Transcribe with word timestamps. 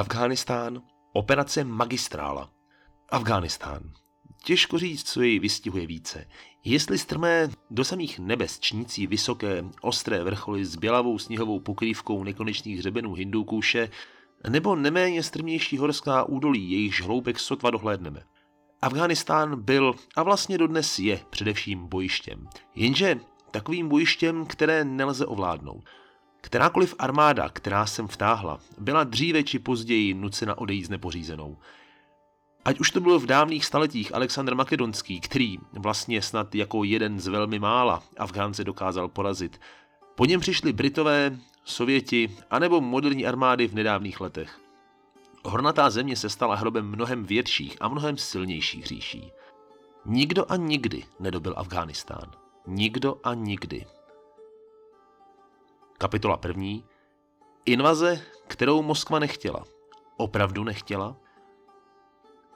Afghánistán, 0.00 0.82
operace 1.12 1.64
Magistrála. 1.64 2.50
Afghánistán. 3.08 3.92
Těžko 4.44 4.78
říct, 4.78 5.08
co 5.08 5.22
jej 5.22 5.38
vystihuje 5.38 5.86
více. 5.86 6.28
Jestli 6.64 6.98
strmé 6.98 7.48
do 7.70 7.84
samých 7.84 8.18
nebes 8.18 8.58
čnící 8.60 9.06
vysoké, 9.06 9.64
ostré 9.80 10.24
vrcholy 10.24 10.64
s 10.64 10.76
bělavou 10.76 11.18
sněhovou 11.18 11.60
pokrývkou 11.60 12.24
nekonečných 12.24 12.78
hřebenů 12.78 13.14
Hindukůše, 13.14 13.90
nebo 14.48 14.76
neméně 14.76 15.22
strmější 15.22 15.78
horská 15.78 16.24
údolí, 16.24 16.70
jejichž 16.70 17.02
hloubek 17.02 17.38
sotva 17.38 17.70
dohlédneme. 17.70 18.22
Afghánistán 18.82 19.62
byl 19.62 19.94
a 20.16 20.22
vlastně 20.22 20.58
dodnes 20.58 20.98
je 20.98 21.20
především 21.30 21.86
bojištěm. 21.86 22.48
Jenže 22.74 23.20
takovým 23.50 23.88
bojištěm, 23.88 24.46
které 24.46 24.84
nelze 24.84 25.26
ovládnout. 25.26 25.84
Kterákoliv 26.40 26.94
armáda, 26.98 27.48
která 27.48 27.86
sem 27.86 28.08
vtáhla, 28.08 28.60
byla 28.78 29.04
dříve 29.04 29.42
či 29.42 29.58
později 29.58 30.14
nucena 30.14 30.58
odejít 30.58 30.90
nepořízenou. 30.90 31.56
Ať 32.64 32.80
už 32.80 32.90
to 32.90 33.00
bylo 33.00 33.18
v 33.18 33.26
dávných 33.26 33.64
staletích 33.64 34.14
Alexandr 34.14 34.54
Makedonský, 34.54 35.20
který 35.20 35.58
vlastně 35.72 36.22
snad 36.22 36.54
jako 36.54 36.84
jeden 36.84 37.20
z 37.20 37.26
velmi 37.26 37.58
mála 37.58 38.02
Afgánce 38.16 38.64
dokázal 38.64 39.08
porazit. 39.08 39.60
Po 40.14 40.24
něm 40.24 40.40
přišli 40.40 40.72
Britové, 40.72 41.38
Sověti 41.64 42.36
anebo 42.50 42.80
moderní 42.80 43.26
armády 43.26 43.68
v 43.68 43.74
nedávných 43.74 44.20
letech. 44.20 44.60
Hornatá 45.44 45.90
země 45.90 46.16
se 46.16 46.28
stala 46.28 46.54
hrobem 46.54 46.86
mnohem 46.86 47.24
větších 47.24 47.76
a 47.80 47.88
mnohem 47.88 48.16
silnějších 48.16 48.86
říší. 48.86 49.32
Nikdo 50.06 50.52
a 50.52 50.56
nikdy 50.56 51.04
nedobil 51.20 51.54
Afghánistán. 51.56 52.30
Nikdo 52.66 53.16
a 53.24 53.34
nikdy. 53.34 53.86
Kapitola 56.00 56.36
první. 56.36 56.84
Invaze, 57.66 58.20
kterou 58.46 58.82
Moskva 58.82 59.18
nechtěla. 59.18 59.64
Opravdu 60.16 60.64
nechtěla? 60.64 61.16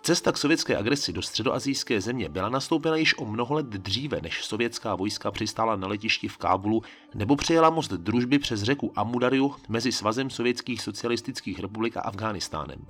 Cesta 0.02 0.32
k 0.32 0.38
sovětské 0.38 0.76
agresi 0.76 1.12
do 1.12 1.22
středoazijské 1.22 2.00
země 2.00 2.28
byla 2.28 2.48
nastoupena 2.48 2.96
již 2.96 3.18
o 3.18 3.24
mnoho 3.24 3.54
let 3.54 3.66
dříve, 3.66 4.20
než 4.20 4.44
sovětská 4.44 4.94
vojska 4.94 5.30
přistála 5.30 5.76
na 5.76 5.88
letišti 5.88 6.28
v 6.28 6.36
Kábulu 6.36 6.82
nebo 7.14 7.36
přejela 7.36 7.70
most 7.70 7.90
družby 7.90 8.38
přes 8.38 8.62
řeku 8.62 8.92
Amudariu 8.96 9.54
mezi 9.68 9.92
Svazem 9.92 10.30
sovětských 10.30 10.82
socialistických 10.82 11.58
republik 11.58 11.96
a 11.96 12.00
Afghánistánem. 12.00 12.86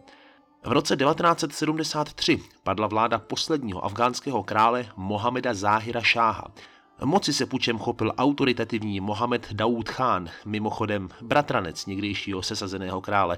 V 0.64 0.72
roce 0.72 0.96
1973 0.96 2.42
padla 2.62 2.86
vláda 2.86 3.18
posledního 3.18 3.84
afgánského 3.84 4.42
krále 4.42 4.86
Mohameda 4.96 5.54
Záhira 5.54 6.00
Šáha. 6.00 6.54
Moci 7.02 7.32
se 7.32 7.46
pučem 7.46 7.78
chopil 7.78 8.12
autoritativní 8.18 9.00
Mohamed 9.00 9.52
Daud 9.52 9.88
Khan, 9.88 10.28
mimochodem 10.44 11.08
bratranec 11.22 11.86
někdejšího 11.86 12.42
sesazeného 12.42 13.00
krále, 13.00 13.36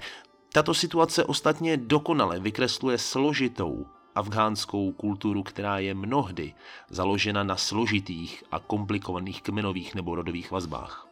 tato 0.53 0.75
situace 0.75 1.25
ostatně 1.25 1.77
dokonale 1.77 2.41
vykresluje 2.41 2.99
složitou 2.99 3.87
afgánskou 4.15 4.93
kulturu, 4.93 5.43
která 5.43 5.79
je 5.79 5.95
mnohdy 5.95 6.55
založena 6.91 7.45
na 7.45 7.57
složitých 7.57 8.45
a 8.53 8.59
komplikovaných 8.59 9.43
kmenových 9.43 9.95
nebo 9.95 10.15
rodových 10.15 10.51
vazbách. 10.51 11.09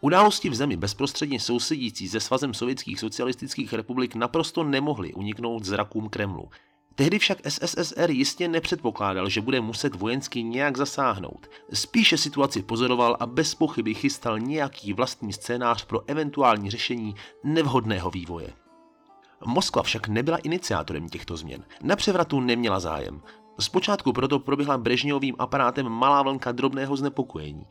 Události 0.00 0.50
v 0.50 0.54
zemi 0.54 0.76
bezprostředně 0.76 1.40
sousedící 1.40 2.08
se 2.08 2.20
svazem 2.20 2.54
sovětských 2.54 3.00
socialistických 3.00 3.72
republik 3.72 4.14
naprosto 4.14 4.64
nemohly 4.64 5.14
uniknout 5.14 5.64
zrakům 5.64 6.08
Kremlu– 6.08 6.50
Tehdy 7.00 7.18
však 7.18 7.38
SSSR 7.48 8.10
jistě 8.10 8.48
nepředpokládal, 8.48 9.28
že 9.28 9.40
bude 9.40 9.60
muset 9.60 9.94
vojensky 9.94 10.42
nějak 10.42 10.76
zasáhnout. 10.76 11.50
Spíše 11.72 12.18
situaci 12.18 12.62
pozoroval 12.62 13.16
a 13.20 13.26
bez 13.26 13.54
pochyby 13.54 13.94
chystal 13.94 14.38
nějaký 14.38 14.92
vlastní 14.92 15.32
scénář 15.32 15.84
pro 15.84 16.00
eventuální 16.06 16.70
řešení 16.70 17.14
nevhodného 17.44 18.10
vývoje. 18.10 18.52
Moskva 19.46 19.82
však 19.82 20.08
nebyla 20.08 20.36
iniciátorem 20.36 21.08
těchto 21.08 21.36
změn. 21.36 21.64
Na 21.82 21.96
převratu 21.96 22.40
neměla 22.40 22.80
zájem. 22.80 23.22
Zpočátku 23.60 24.12
proto 24.12 24.38
proběhla 24.38 24.78
Brežňovým 24.78 25.34
aparátem 25.38 25.88
malá 25.88 26.22
vlnka 26.22 26.52
drobného 26.52 26.96
znepokojení. 26.96 27.66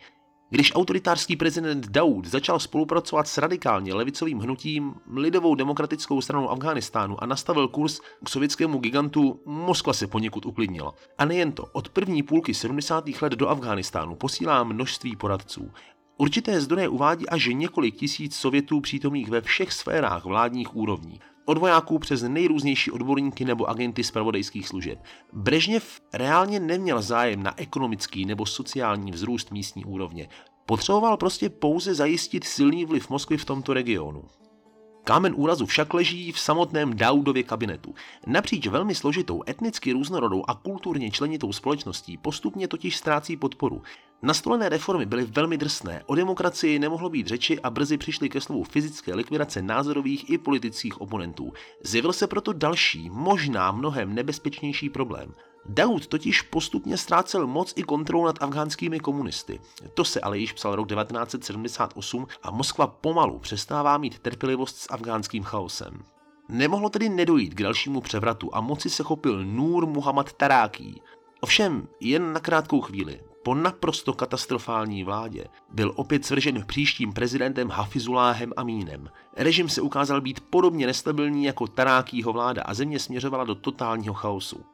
Když 0.51 0.75
autoritářský 0.75 1.35
prezident 1.35 1.87
Daud 1.87 2.25
začal 2.25 2.59
spolupracovat 2.59 3.27
s 3.27 3.37
radikálně 3.37 3.93
levicovým 3.93 4.39
hnutím 4.39 4.93
Lidovou 5.15 5.55
demokratickou 5.55 6.21
stranou 6.21 6.49
Afghánistánu 6.49 7.23
a 7.23 7.25
nastavil 7.25 7.67
kurz 7.67 7.99
k 8.23 8.29
sovětskému 8.29 8.77
gigantu, 8.77 9.39
Moskva 9.45 9.93
se 9.93 10.07
poněkud 10.07 10.45
uklidnila. 10.45 10.93
A 11.17 11.25
nejen 11.25 11.51
to, 11.51 11.65
od 11.73 11.89
první 11.89 12.23
půlky 12.23 12.53
70. 12.53 13.09
let 13.21 13.33
do 13.33 13.49
Afghánistánu 13.49 14.15
posílá 14.15 14.63
množství 14.63 15.15
poradců. 15.15 15.71
Určité 16.17 16.61
zdroje 16.61 16.89
uvádí 16.89 17.29
až 17.29 17.49
několik 17.53 17.95
tisíc 17.95 18.35
Sovětů 18.35 18.81
přítomných 18.81 19.29
ve 19.29 19.41
všech 19.41 19.73
sférách 19.73 20.25
vládních 20.25 20.75
úrovní 20.75 21.19
od 21.49 21.57
vojáků 21.57 21.99
přes 21.99 22.21
nejrůznější 22.21 22.91
odborníky 22.91 23.45
nebo 23.45 23.69
agenty 23.69 24.03
zpravodajských 24.03 24.67
služeb. 24.67 25.03
Brežněv 25.33 26.01
reálně 26.13 26.59
neměl 26.59 27.01
zájem 27.01 27.43
na 27.43 27.59
ekonomický 27.59 28.25
nebo 28.25 28.45
sociální 28.45 29.11
vzrůst 29.11 29.51
místní 29.51 29.85
úrovně. 29.85 30.29
Potřeboval 30.65 31.17
prostě 31.17 31.49
pouze 31.49 31.93
zajistit 31.93 32.43
silný 32.43 32.85
vliv 32.85 33.09
Moskvy 33.09 33.37
v 33.37 33.45
tomto 33.45 33.73
regionu. 33.73 34.23
Kámen 35.09 35.34
úrazu 35.38 35.66
však 35.66 35.94
leží 35.94 36.31
v 36.31 36.40
samotném 36.40 36.97
Daudově 36.97 37.44
kabinetu. 37.44 37.96
Napříč 38.28 38.68
velmi 38.68 38.96
složitou, 38.96 39.44
etnicky 39.50 39.92
různorodou 39.92 40.44
a 40.47 40.53
kulturně 40.53 41.12
členitou 41.12 41.53
společností 41.53 42.18
postupně 42.18 42.68
totiž 42.68 42.97
ztrácí 42.97 43.38
podporu. 43.38 43.81
Nastolené 44.22 44.70
reformy 44.70 45.06
byly 45.06 45.25
velmi 45.25 45.58
drsné, 45.58 46.03
o 46.06 46.16
demokracii 46.16 46.80
nemohlo 46.80 47.09
být 47.09 47.28
řeči 47.28 47.59
a 47.59 47.70
brzy 47.70 47.97
přišly 47.97 48.30
ke 48.30 48.42
slovu 48.42 48.64
fyzické 48.64 49.16
likvidace 49.16 49.62
názorových 49.62 50.30
i 50.30 50.38
politických 50.38 51.02
oponentů. 51.02 51.53
Zjevil 51.84 52.14
se 52.14 52.28
proto 52.28 52.53
další, 52.53 53.09
možná 53.09 53.72
mnohem 53.72 54.16
nebezpečnější 54.16 54.90
problém. 54.90 55.34
Daud 55.66 56.08
totiž 56.08 56.42
postupně 56.42 56.97
ztrácel 56.97 57.47
moc 57.47 57.74
i 57.75 57.84
kontrolu 57.84 58.25
nad 58.25 58.44
afgánskými 58.44 59.00
komunisty. 59.00 59.59
To 59.94 60.06
se 60.06 60.22
ale 60.22 60.38
již 60.38 60.53
psal 60.53 60.75
rok 60.75 60.88
1978 60.88 62.28
a 62.44 62.52
Moskva 62.52 62.88
pomalu 62.88 63.40
přestává 63.40 63.97
mít 63.97 64.20
trpělivost 64.20 64.78
s 64.78 64.94
afgánským 64.94 65.44
chaosem. 65.44 66.03
Nemohlo 66.50 66.90
tedy 66.90 67.09
nedojít 67.09 67.53
k 67.53 67.64
dalšímu 67.64 68.02
převratu 68.02 68.50
a 68.56 68.62
moci 68.62 68.90
se 68.90 69.03
chopil 69.03 69.46
Nur 69.46 69.88
Muhammad 69.88 70.34
Taráký. 70.34 71.02
Ovšem 71.42 71.88
jen 72.00 72.34
na 72.34 72.40
krátkou 72.40 72.81
chvíli. 72.81 73.22
Po 73.44 73.56
naprosto 73.56 74.14
katastrofální 74.14 75.03
vládě 75.03 75.46
byl 75.74 75.94
opět 75.96 76.26
svržen 76.26 76.64
příštím 76.68 77.14
prezidentem 77.14 77.70
Hafizuláhem 77.70 78.53
Amínem. 78.58 79.09
Režim 79.38 79.70
se 79.70 79.81
ukázal 79.81 80.22
být 80.22 80.40
podobně 80.40 80.88
nestabilní 80.88 81.46
jako 81.46 81.68
Tarákýho 81.68 82.34
vláda 82.34 82.62
a 82.62 82.74
země 82.74 83.00
směřovala 83.00 83.44
do 83.44 83.56
totálního 83.56 84.14
chaosu. 84.14 84.66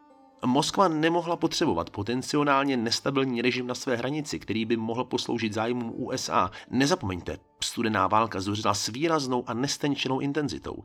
Moskva 0.45 0.87
nemohla 0.87 1.35
potřebovat 1.35 1.89
potenciálně 1.89 2.77
nestabilní 2.77 3.41
režim 3.41 3.67
na 3.67 3.75
své 3.75 3.95
hranici, 3.95 4.39
který 4.39 4.65
by 4.65 4.77
mohl 4.77 5.03
posloužit 5.03 5.53
zájmům 5.53 5.93
USA. 5.95 6.51
Nezapomeňte, 6.69 7.37
studená 7.63 8.07
válka 8.07 8.41
zuřila 8.41 8.73
s 8.73 8.87
výraznou 8.87 9.43
a 9.47 9.53
nestenčenou 9.53 10.19
intenzitou. 10.19 10.83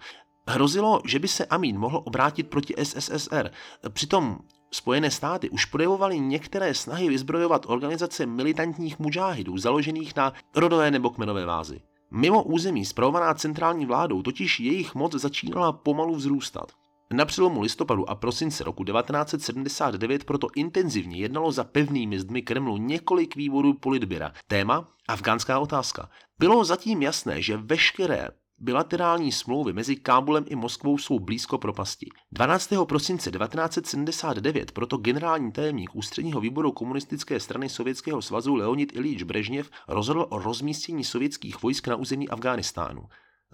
Hrozilo, 0.48 1.00
že 1.04 1.18
by 1.18 1.28
se 1.28 1.46
Amin 1.46 1.78
mohl 1.78 2.02
obrátit 2.04 2.50
proti 2.50 2.74
SSSR. 2.84 3.50
Přitom 3.88 4.38
Spojené 4.72 5.10
státy 5.10 5.50
už 5.50 5.64
projevovaly 5.64 6.20
některé 6.20 6.74
snahy 6.74 7.08
vyzbrojovat 7.08 7.66
organizace 7.68 8.26
militantních 8.26 8.98
mužáhidů 8.98 9.58
založených 9.58 10.16
na 10.16 10.32
rodové 10.56 10.90
nebo 10.90 11.10
kmenové 11.10 11.44
vázy. 11.44 11.80
Mimo 12.10 12.42
území 12.42 12.84
zpravovaná 12.84 13.34
centrální 13.34 13.86
vládou 13.86 14.22
totiž 14.22 14.60
jejich 14.60 14.94
moc 14.94 15.14
začínala 15.14 15.72
pomalu 15.72 16.14
vzrůstat. 16.14 16.72
Na 17.14 17.24
přelomu 17.24 17.60
listopadu 17.60 18.10
a 18.10 18.14
prosince 18.14 18.64
roku 18.64 18.84
1979 18.84 20.24
proto 20.24 20.48
intenzivně 20.54 21.16
jednalo 21.16 21.52
za 21.52 21.64
pevnými 21.64 22.20
zdmi 22.20 22.42
Kremlu 22.42 22.76
několik 22.76 23.36
výborů 23.36 23.74
politběra. 23.74 24.32
Téma 24.46 24.88
afgánská 25.08 25.58
otázka. 25.58 26.10
Bylo 26.38 26.64
zatím 26.64 27.02
jasné, 27.02 27.42
že 27.42 27.56
veškeré 27.56 28.28
bilaterální 28.58 29.32
smlouvy 29.32 29.72
mezi 29.72 29.96
Kábulem 29.96 30.44
i 30.48 30.56
Moskvou 30.56 30.98
jsou 30.98 31.18
blízko 31.18 31.58
propasti. 31.58 32.08
12. 32.32 32.70
prosince 32.88 33.30
1979 33.30 34.72
proto 34.72 34.96
generální 34.96 35.52
tajemník 35.52 35.96
ústředního 35.96 36.40
výboru 36.40 36.72
komunistické 36.72 37.40
strany 37.40 37.68
Sovětského 37.68 38.22
svazu 38.22 38.54
Leonid 38.54 38.96
Ilíč 38.96 39.22
Brežněv 39.22 39.70
rozhodl 39.88 40.26
o 40.28 40.38
rozmístění 40.38 41.04
sovětských 41.04 41.62
vojsk 41.62 41.88
na 41.88 41.96
území 41.96 42.28
Afghánistánu. 42.28 43.02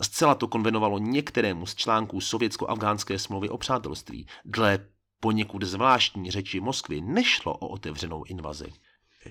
Zcela 0.02 0.34
to 0.34 0.48
konvenovalo 0.48 0.98
některému 0.98 1.66
z 1.66 1.74
článků 1.74 2.20
sovětsko-afgánské 2.20 3.18
smlouvy 3.18 3.48
o 3.48 3.58
přátelství. 3.58 4.26
Dle 4.44 4.86
poněkud 5.20 5.62
zvláštní 5.62 6.30
řeči 6.30 6.60
Moskvy 6.60 7.00
nešlo 7.00 7.54
o 7.54 7.68
otevřenou 7.68 8.24
invazi. 8.24 8.72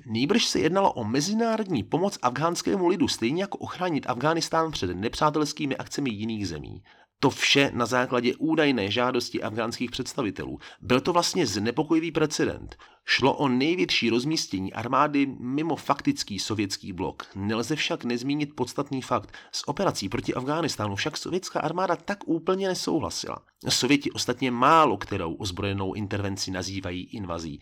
Nýbrž 0.06 0.46
se 0.46 0.60
jednalo 0.60 0.94
o 0.94 1.04
mezinárodní 1.04 1.84
pomoc 1.84 2.20
afgánskému 2.22 2.88
lidu, 2.88 3.08
stejně 3.08 3.44
jako 3.44 3.58
ochránit 3.58 4.10
Afghánistán 4.10 4.72
před 4.72 4.98
nepřátelskými 4.98 5.78
akcemi 5.78 6.10
jiných 6.10 6.48
zemí. 6.48 6.84
To 7.20 7.30
vše 7.30 7.72
na 7.74 7.86
základě 7.86 8.36
údajné 8.36 8.92
žádosti 8.92 9.44
afgánských 9.44 9.92
představitelů. 9.92 10.60
Byl 10.82 11.02
to 11.02 11.14
vlastně 11.14 11.48
znepokojivý 11.48 12.12
precedent. 12.12 12.76
Šlo 13.06 13.34
o 13.34 13.48
největší 13.48 14.10
rozmístění 14.10 14.74
armády 14.74 15.26
mimo 15.40 15.76
faktický 15.76 16.40
sovětský 16.40 16.94
blok. 16.94 17.26
Nelze 17.36 17.76
však 17.76 18.04
nezmínit 18.04 18.56
podstatný 18.56 19.02
fakt. 19.02 19.34
S 19.52 19.68
operací 19.68 20.10
proti 20.10 20.34
Afghánistánu 20.34 20.96
však 20.96 21.18
sovětská 21.18 21.60
armáda 21.60 21.96
tak 21.96 22.28
úplně 22.28 22.68
nesouhlasila. 22.68 23.38
Sověti 23.70 24.12
ostatně 24.12 24.52
málo 24.52 24.98
kterou 24.98 25.34
ozbrojenou 25.34 25.94
intervenci 25.94 26.52
nazývají 26.52 27.04
invazí. 27.04 27.60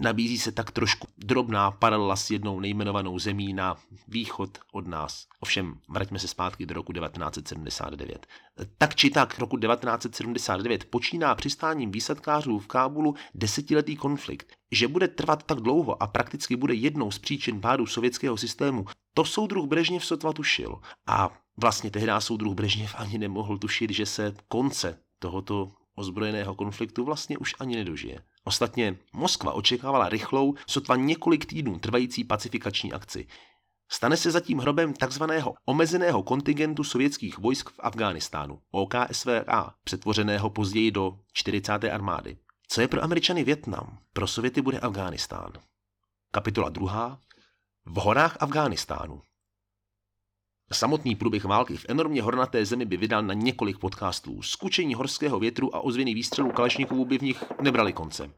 Nabízí 0.00 0.38
se 0.38 0.52
tak 0.52 0.70
trošku 0.70 1.08
drobná 1.18 1.70
paralela 1.70 2.16
s 2.16 2.30
jednou 2.30 2.60
nejmenovanou 2.60 3.18
zemí 3.18 3.52
na 3.52 3.76
východ 4.08 4.58
od 4.72 4.86
nás. 4.86 5.26
Ovšem, 5.40 5.74
vraťme 5.88 6.18
se 6.18 6.28
zpátky 6.28 6.66
do 6.66 6.74
roku 6.74 6.92
1979. 6.92 8.26
Tak 8.78 8.94
či 8.94 9.10
tak, 9.10 9.38
roku 9.38 9.58
1979 9.58 10.84
počíná 10.84 11.34
přistáním 11.34 11.90
výsadkářů 11.90 12.58
v 12.58 12.66
Kábulu 12.66 13.14
desetiletý 13.34 13.96
konflikt. 13.96 14.52
Že 14.72 14.88
bude 14.88 15.08
trvat 15.08 15.42
tak 15.42 15.60
dlouho 15.60 16.02
a 16.02 16.06
prakticky 16.06 16.56
bude 16.56 16.74
jednou 16.74 17.10
z 17.10 17.18
příčin 17.18 17.60
pádu 17.60 17.86
sovětského 17.86 18.36
systému, 18.36 18.84
to 19.14 19.24
soudruh 19.24 19.66
Brežněv 19.66 20.04
sotva 20.04 20.32
tušil. 20.32 20.80
A 21.06 21.30
vlastně 21.56 21.90
tehdy 21.90 22.12
soudruh 22.18 22.54
Brežněv 22.54 22.94
ani 22.98 23.18
nemohl 23.18 23.58
tušit, 23.58 23.90
že 23.90 24.06
se 24.06 24.34
konce 24.48 24.98
tohoto 25.18 25.70
ozbrojeného 25.94 26.54
konfliktu 26.54 27.04
vlastně 27.04 27.38
už 27.38 27.54
ani 27.60 27.76
nedožije. 27.76 28.20
Ostatně 28.44 28.98
Moskva 29.12 29.52
očekávala 29.52 30.08
rychlou, 30.08 30.54
sotva 30.66 30.96
několik 30.96 31.46
týdnů 31.46 31.78
trvající 31.78 32.24
pacifikační 32.24 32.92
akci. 32.92 33.26
Stane 33.92 34.16
se 34.16 34.30
zatím 34.30 34.58
hrobem 34.58 34.94
takzvaného 34.94 35.54
omezeného 35.64 36.22
kontingentu 36.22 36.84
sovětských 36.84 37.38
vojsk 37.38 37.70
v 37.70 37.80
Afghánistánu, 37.80 38.60
OKSVA, 38.70 39.74
přetvořeného 39.84 40.50
později 40.50 40.90
do 40.90 41.18
40. 41.32 41.84
armády. 41.84 42.36
Co 42.68 42.80
je 42.80 42.88
pro 42.88 43.04
Američany 43.04 43.44
Větnam, 43.44 43.98
pro 44.12 44.26
Sověty 44.26 44.62
bude 44.62 44.80
Afghánistán. 44.80 45.52
Kapitola 46.32 46.68
2. 46.68 47.20
V 47.84 47.94
horách 47.94 48.36
Afghánistánu. 48.40 49.22
Samotný 50.72 51.16
průběh 51.16 51.44
války 51.44 51.76
v 51.76 51.86
enormně 51.88 52.22
hornaté 52.22 52.66
zemi 52.66 52.84
by 52.84 52.96
vydal 52.96 53.22
na 53.22 53.34
několik 53.34 53.78
podcastů. 53.78 54.42
Skučení 54.42 54.94
horského 54.94 55.38
větru 55.38 55.76
a 55.76 55.80
ozvěny 55.80 56.14
výstřelů 56.14 56.50
Kalešnikovů 56.50 57.04
by 57.04 57.18
v 57.18 57.22
nich 57.22 57.44
nebrali 57.60 57.92
konce. 57.92 58.30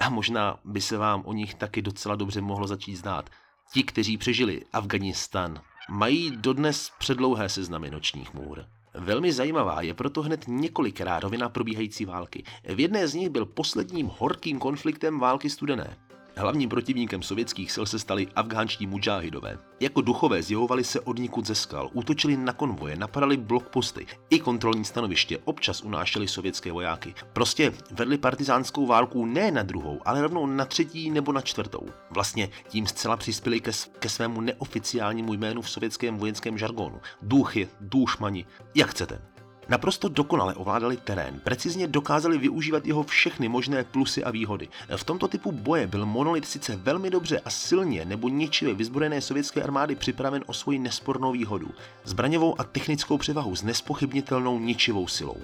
A 0.00 0.10
možná 0.10 0.60
by 0.64 0.80
se 0.80 0.98
vám 0.98 1.22
o 1.26 1.32
nich 1.32 1.54
taky 1.54 1.82
docela 1.82 2.16
dobře 2.16 2.40
mohlo 2.40 2.66
začít 2.66 2.96
zdát. 2.96 3.30
Ti, 3.72 3.82
kteří 3.82 4.16
přežili 4.16 4.62
Afganistan, 4.72 5.60
mají 5.90 6.30
dodnes 6.36 6.90
předlouhé 6.98 7.48
seznamy 7.48 7.90
nočních 7.90 8.34
můr. 8.34 8.64
Velmi 8.94 9.32
zajímavá 9.32 9.82
je 9.82 9.94
proto 9.94 10.22
hned 10.22 10.44
několikrát 10.48 11.22
rovina 11.22 11.48
probíhající 11.48 12.04
války. 12.04 12.44
V 12.74 12.80
jedné 12.80 13.08
z 13.08 13.14
nich 13.14 13.28
byl 13.28 13.46
posledním 13.46 14.10
horkým 14.18 14.58
konfliktem 14.58 15.20
války 15.20 15.50
studené. 15.50 15.96
Hlavním 16.36 16.68
protivníkem 16.68 17.22
sovětských 17.22 17.72
sil 17.74 17.86
se 17.86 17.98
stali 17.98 18.28
afgánští 18.36 18.86
mudžáhidové. 18.86 19.58
Jako 19.80 20.00
duchové 20.00 20.42
zjevovali 20.42 20.84
se 20.84 21.00
od 21.00 21.18
nikud 21.18 21.46
ze 21.46 21.54
skal, 21.54 21.90
útočili 21.92 22.36
na 22.36 22.52
konvoje, 22.52 22.96
napadali 22.96 23.36
blokposty 23.36 24.06
i 24.30 24.40
kontrolní 24.40 24.84
stanoviště, 24.84 25.38
občas 25.44 25.82
unášeli 25.82 26.28
sovětské 26.28 26.72
vojáky. 26.72 27.14
Prostě 27.32 27.72
vedli 27.90 28.18
partizánskou 28.18 28.86
válku 28.86 29.26
ne 29.26 29.50
na 29.50 29.62
druhou, 29.62 30.00
ale 30.04 30.22
rovnou 30.22 30.46
na 30.46 30.64
třetí 30.64 31.10
nebo 31.10 31.32
na 31.32 31.40
čtvrtou. 31.40 31.86
Vlastně 32.10 32.48
tím 32.68 32.86
zcela 32.86 33.16
přispěli 33.16 33.60
ke, 33.60 33.70
ke 33.98 34.08
svému 34.08 34.40
neoficiálnímu 34.40 35.34
jménu 35.34 35.62
v 35.62 35.70
sovětském 35.70 36.16
vojenském 36.16 36.58
žargonu. 36.58 37.00
Důchy, 37.22 37.68
důšmani, 37.80 38.46
jak 38.74 38.90
chcete. 38.90 39.33
Naprosto 39.68 40.08
dokonale 40.08 40.54
ovládali 40.54 40.96
terén, 40.96 41.40
precizně 41.44 41.86
dokázali 41.86 42.38
využívat 42.38 42.86
jeho 42.86 43.02
všechny 43.02 43.48
možné 43.48 43.84
plusy 43.84 44.24
a 44.24 44.30
výhody. 44.30 44.68
V 44.96 45.04
tomto 45.04 45.28
typu 45.28 45.52
boje 45.52 45.86
byl 45.86 46.06
monolit 46.06 46.44
sice 46.46 46.76
velmi 46.76 47.10
dobře 47.10 47.40
a 47.44 47.50
silně 47.50 48.04
nebo 48.04 48.28
ničivě 48.28 48.74
vyzbrojené 48.74 49.20
sovětské 49.20 49.62
armády 49.62 49.94
připraven 49.94 50.44
o 50.46 50.52
svoji 50.52 50.78
nespornou 50.78 51.32
výhodu, 51.32 51.70
zbraňovou 52.04 52.60
a 52.60 52.64
technickou 52.64 53.18
převahu 53.18 53.56
s 53.56 53.62
nespochybnitelnou 53.62 54.58
ničivou 54.58 55.08
silou. 55.08 55.40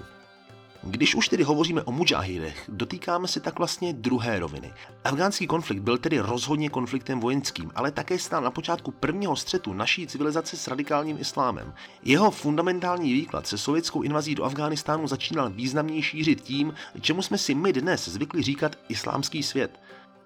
Když 0.83 1.15
už 1.15 1.29
tedy 1.29 1.43
hovoříme 1.43 1.83
o 1.83 1.91
mujahidech, 1.91 2.63
dotýkáme 2.67 3.27
se 3.27 3.39
tak 3.39 3.57
vlastně 3.59 3.93
druhé 3.93 4.39
roviny. 4.39 4.73
Afgánský 5.03 5.47
konflikt 5.47 5.79
byl 5.79 5.97
tedy 5.97 6.19
rozhodně 6.19 6.69
konfliktem 6.69 7.19
vojenským, 7.19 7.71
ale 7.75 7.91
také 7.91 8.19
stál 8.19 8.41
na 8.41 8.51
počátku 8.51 8.91
prvního 8.91 9.35
střetu 9.35 9.73
naší 9.73 10.07
civilizace 10.07 10.57
s 10.57 10.67
radikálním 10.67 11.17
islámem. 11.19 11.73
Jeho 12.03 12.31
fundamentální 12.31 13.13
výklad 13.13 13.47
se 13.47 13.57
sovětskou 13.57 14.01
invazí 14.01 14.35
do 14.35 14.43
Afghánistánu 14.43 15.07
začínal 15.07 15.49
významněji 15.49 16.01
šířit 16.01 16.41
tím, 16.41 16.73
čemu 17.01 17.21
jsme 17.21 17.37
si 17.37 17.55
my 17.55 17.73
dnes 17.73 18.07
zvykli 18.07 18.41
říkat 18.43 18.75
islámský 18.89 19.43
svět. 19.43 19.79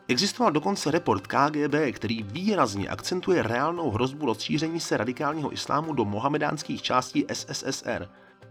Existoval 0.08 0.52
dokonce 0.52 0.92
report 0.92 1.28
KGB, 1.28 1.76
který 1.92 2.24
výrazně 2.24 2.90
akcentuje 2.90 3.44
reálnou 3.44 3.92
hrozbu 3.92 4.26
rozšíření 4.26 4.80
se 4.80 4.98
radikálního 4.98 5.54
islámu 5.54 5.94
do 5.94 6.06
mohamedánských 6.06 6.82
částí 6.82 7.26
SSSR. 7.34 8.08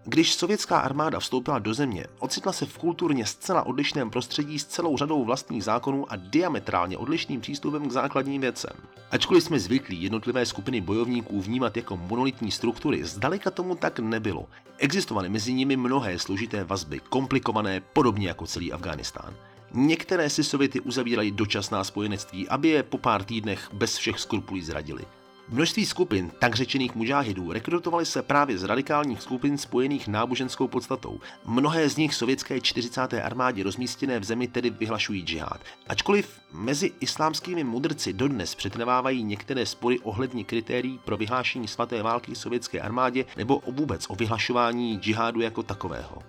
Když 0.07 0.35
sovětská 0.35 0.79
armáda 0.79 1.21
vstoupila 1.21 1.59
do 1.59 1.75
země, 1.75 2.07
ocitla 2.19 2.53
se 2.53 2.67
v 2.67 2.79
kulturně 2.79 3.27
zcela 3.27 3.67
odlišném 3.67 4.11
prostředí 4.11 4.59
s 4.59 4.65
celou 4.65 4.97
řadou 4.97 5.25
vlastních 5.25 5.65
zákonů 5.65 6.13
a 6.13 6.17
diametrálně 6.17 6.99
odlišným 6.99 7.41
přístupem 7.41 7.89
k 7.89 7.93
základním 7.93 8.41
věcem. 8.41 8.73
Ačkoliv 9.11 9.45
jsme 9.45 9.59
zvyklí 9.59 10.03
jednotlivé 10.03 10.47
skupiny 10.47 10.81
bojovníků 10.81 11.41
vnímat 11.41 11.77
jako 11.77 11.97
monolitní 11.97 12.51
struktury, 12.51 13.05
zdaleka 13.05 13.51
tomu 13.51 13.75
tak 13.75 13.99
nebylo. 13.99 14.47
Existovaly 14.79 15.29
mezi 15.29 15.53
nimi 15.53 15.77
mnohé 15.77 16.19
složité 16.19 16.65
vazby, 16.65 17.01
komplikované 17.09 17.81
podobně 17.81 18.29
jako 18.29 18.47
celý 18.47 18.73
Afghánistán. 18.73 19.35
Některé 19.73 20.31
si 20.31 20.45
Sověty 20.45 20.81
uzavírají 20.81 21.31
dočasná 21.31 21.85
spojenectví, 21.85 22.49
aby 22.49 22.69
je 22.69 22.83
po 22.83 22.99
pár 22.99 23.25
týdnech 23.25 23.69
bez 23.73 23.97
všech 23.97 24.21
skrupulí 24.21 24.63
zradili. 24.63 25.05
Množství 25.49 25.87
skupin 25.87 26.31
tak 26.39 26.55
řečených 26.55 26.95
mužáhidů 26.95 27.53
rekrutovaly 27.53 28.07
se 28.07 28.23
právě 28.23 28.59
z 28.59 28.65
radikálních 28.65 29.23
skupin 29.23 29.59
spojených 29.59 30.09
náboženskou 30.09 30.69
podstatou. 30.69 31.21
Mnohé 31.45 31.89
z 31.89 31.97
nich 31.97 32.15
sovětské 32.15 32.61
40. 32.61 33.15
armádě 33.15 33.63
rozmístěné 33.63 34.21
v 34.21 34.25
zemi 34.25 34.49
tedy 34.49 34.71
vyhlašují 34.71 35.23
džihad. 35.23 35.61
Ačkoliv 35.87 36.41
mezi 36.53 36.93
islámskými 37.01 37.65
mudrci 37.65 38.13
dodnes 38.13 38.55
přetnevávají 38.55 39.25
některé 39.25 39.67
spory 39.67 39.99
ohledně 39.99 40.45
kritérií 40.45 41.01
pro 41.05 41.17
vyhlášení 41.17 41.69
svaté 41.69 42.03
války 42.03 42.35
sovětské 42.35 42.81
armádě 42.81 43.25
nebo 43.37 43.63
vůbec 43.67 44.07
o 44.09 44.15
vyhlašování 44.15 44.99
džihádu 44.99 45.41
jako 45.41 45.63
takového. 45.63 46.23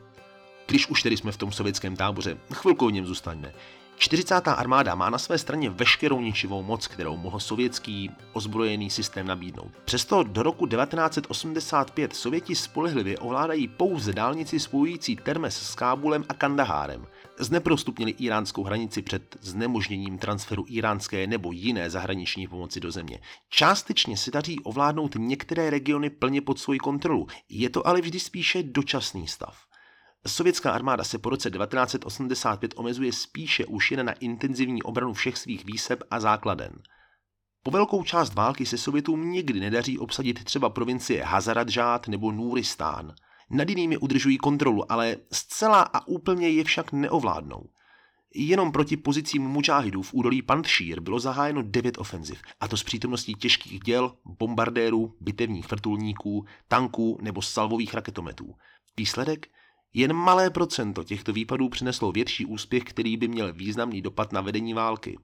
Když 0.68 0.88
už 0.88 1.04
tedy 1.04 1.18
jsme 1.18 1.32
v 1.32 1.38
tom 1.38 1.52
sovětském 1.52 1.96
táboře, 1.96 2.38
chvilku 2.54 2.86
o 2.86 2.90
něm 2.90 3.06
zůstaňme. 3.06 3.54
40. 3.98 4.48
armáda 4.48 4.96
má 4.96 5.10
na 5.10 5.18
své 5.18 5.38
straně 5.38 5.70
veškerou 5.70 6.22
ničivou 6.22 6.64
moc, 6.64 6.88
kterou 6.88 7.18
mohl 7.18 7.40
sovětský 7.40 8.12
ozbrojený 8.34 8.90
systém 8.90 9.28
nabídnout. 9.28 9.72
Přesto 9.86 10.24
do 10.24 10.44
roku 10.44 10.68
1985 10.68 12.16
Sověti 12.16 12.56
spolehlivě 12.56 13.18
ovládají 13.18 13.68
pouze 13.68 14.14
dálnici 14.14 14.60
spojující 14.60 15.16
Termes 15.16 15.58
s 15.58 15.76
Kábulem 15.76 16.26
a 16.30 16.34
Kandahárem. 16.34 17.08
Zneprostupnili 17.40 18.12
iránskou 18.12 18.64
hranici 18.64 19.02
před 19.02 19.38
znemožněním 19.42 20.18
transferu 20.18 20.66
iránské 20.68 21.28
nebo 21.28 21.52
jiné 21.52 21.90
zahraniční 21.90 22.48
pomoci 22.48 22.80
do 22.80 22.92
země. 22.92 23.20
Částečně 23.50 24.18
se 24.18 24.32
daří 24.32 24.60
ovládnout 24.60 25.16
některé 25.18 25.70
regiony 25.70 26.10
plně 26.10 26.42
pod 26.42 26.60
svoji 26.60 26.80
kontrolu. 26.80 27.28
Je 27.50 27.70
to 27.70 27.88
ale 27.88 28.02
vždy 28.02 28.20
spíše 28.20 28.64
dočasný 28.64 29.28
stav. 29.28 29.58
Sovětská 30.28 30.72
armáda 30.72 31.04
se 31.04 31.18
po 31.18 31.30
roce 31.30 31.52
1985 31.52 32.74
omezuje 32.76 33.14
spíše 33.14 33.66
už 33.66 33.92
jen 33.92 34.06
na 34.06 34.12
intenzivní 34.12 34.84
obranu 34.84 35.14
všech 35.14 35.38
svých 35.38 35.66
výseb 35.66 36.04
a 36.12 36.20
základen. 36.20 36.82
Po 37.64 37.72
velkou 37.72 38.04
část 38.04 38.34
války 38.34 38.66
se 38.66 38.78
Sovětům 38.78 39.32
nikdy 39.32 39.60
nedaří 39.60 40.00
obsadit 40.00 40.44
třeba 40.44 40.70
provincie 40.70 41.24
Hazaradžát 41.24 42.08
nebo 42.08 42.32
Núristán. 42.32 43.16
Nad 43.50 43.70
jinými 43.70 43.98
udržují 43.98 44.38
kontrolu, 44.38 44.92
ale 44.92 45.18
zcela 45.32 45.82
a 45.82 46.08
úplně 46.08 46.50
je 46.50 46.64
však 46.64 46.92
neovládnou. 46.92 47.70
Jenom 48.36 48.72
proti 48.72 48.98
pozicím 48.98 49.44
mučáhidů 49.44 50.02
v 50.02 50.14
údolí 50.14 50.42
Pantšír 50.42 51.00
bylo 51.00 51.20
zahájeno 51.20 51.62
devět 51.62 51.98
ofenziv, 51.98 52.42
a 52.60 52.68
to 52.68 52.78
s 52.78 52.84
přítomností 52.84 53.34
těžkých 53.34 53.80
děl, 53.80 54.14
bombardérů, 54.40 55.16
bitevních 55.22 55.72
vrtulníků, 55.72 56.46
tanků 56.68 57.18
nebo 57.22 57.42
salvových 57.42 57.94
raketometů. 57.94 58.56
Výsledek? 58.98 59.48
Jen 59.98 60.14
malé 60.14 60.50
procento 60.50 61.04
těchto 61.04 61.34
výpadů 61.34 61.70
přineslo 61.70 62.12
větší 62.12 62.46
úspěch, 62.46 62.84
který 62.84 63.18
by 63.18 63.28
měl 63.28 63.54
významný 63.54 64.02
dopad 64.02 64.32
na 64.32 64.42
vedení 64.42 64.74
války. 64.74 65.18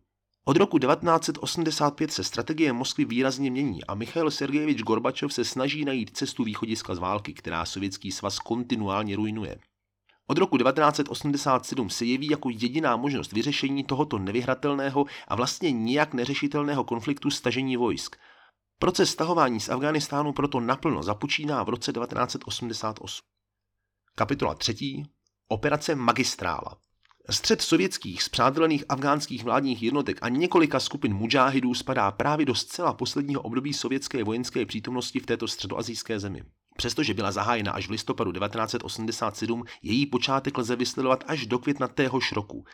Od 0.46 0.58
roku 0.58 0.80
1985 0.80 2.12
se 2.12 2.24
strategie 2.24 2.74
Moskvy 2.74 3.06
výrazně 3.06 3.52
mění 3.52 3.84
a 3.84 3.96
Michail 3.96 4.32
Sergejevič 4.32 4.82
Gorbačov 4.82 5.34
se 5.34 5.46
snaží 5.46 5.86
najít 5.86 6.18
cestu 6.18 6.44
východiska 6.44 6.96
z 6.96 7.00
války, 7.00 7.34
která 7.34 7.66
sovětský 7.66 8.12
svaz 8.12 8.40
kontinuálně 8.40 9.16
ruinuje. 9.16 9.58
Od 10.28 10.38
roku 10.38 10.58
1987 10.58 11.90
se 11.90 12.06
jeví 12.06 12.28
jako 12.28 12.50
jediná 12.50 12.96
možnost 12.96 13.32
vyřešení 13.32 13.84
tohoto 13.84 14.20
nevyhratelného 14.20 15.06
a 15.28 15.36
vlastně 15.36 15.72
nijak 15.72 16.14
neřešitelného 16.14 16.84
konfliktu 16.84 17.30
stažení 17.30 17.78
vojsk. 17.78 18.16
Proces 18.80 19.10
stahování 19.10 19.60
z 19.60 19.70
Afghánistánu 19.70 20.34
proto 20.34 20.60
naplno 20.60 21.04
započíná 21.04 21.64
v 21.64 21.70
roce 21.70 21.94
1988. 21.94 23.31
Kapitola 24.16 24.56
3. 24.56 25.04
Operace 25.48 25.96
Magistrála. 25.96 26.78
Střed 27.30 27.62
sovětských 27.62 28.24
spřátelených 28.24 28.84
afgánských 28.90 29.44
vládních 29.44 29.84
jednotek 29.84 30.18
a 30.22 30.30
několika 30.30 30.80
skupin 30.80 31.14
mudžáhidů 31.14 31.74
spadá 31.74 32.12
právě 32.12 32.46
do 32.46 32.56
zcela 32.56 32.94
posledního 32.94 33.42
období 33.42 33.74
sovětské 33.74 34.24
vojenské 34.24 34.66
přítomnosti 34.66 35.20
v 35.20 35.26
této 35.26 35.48
středoazijské 35.48 36.20
zemi. 36.20 36.44
Přestože 36.78 37.14
byla 37.14 37.32
zahájena 37.32 37.72
až 37.72 37.88
v 37.88 37.92
listopadu 37.92 38.32
1987, 38.32 39.64
její 39.82 40.06
počátek 40.06 40.58
lze 40.58 40.76
vysledovat 40.76 41.24
až 41.28 41.46
do 41.46 41.60
května 41.60 41.88
téhož 41.88 42.32
roku. 42.32 42.66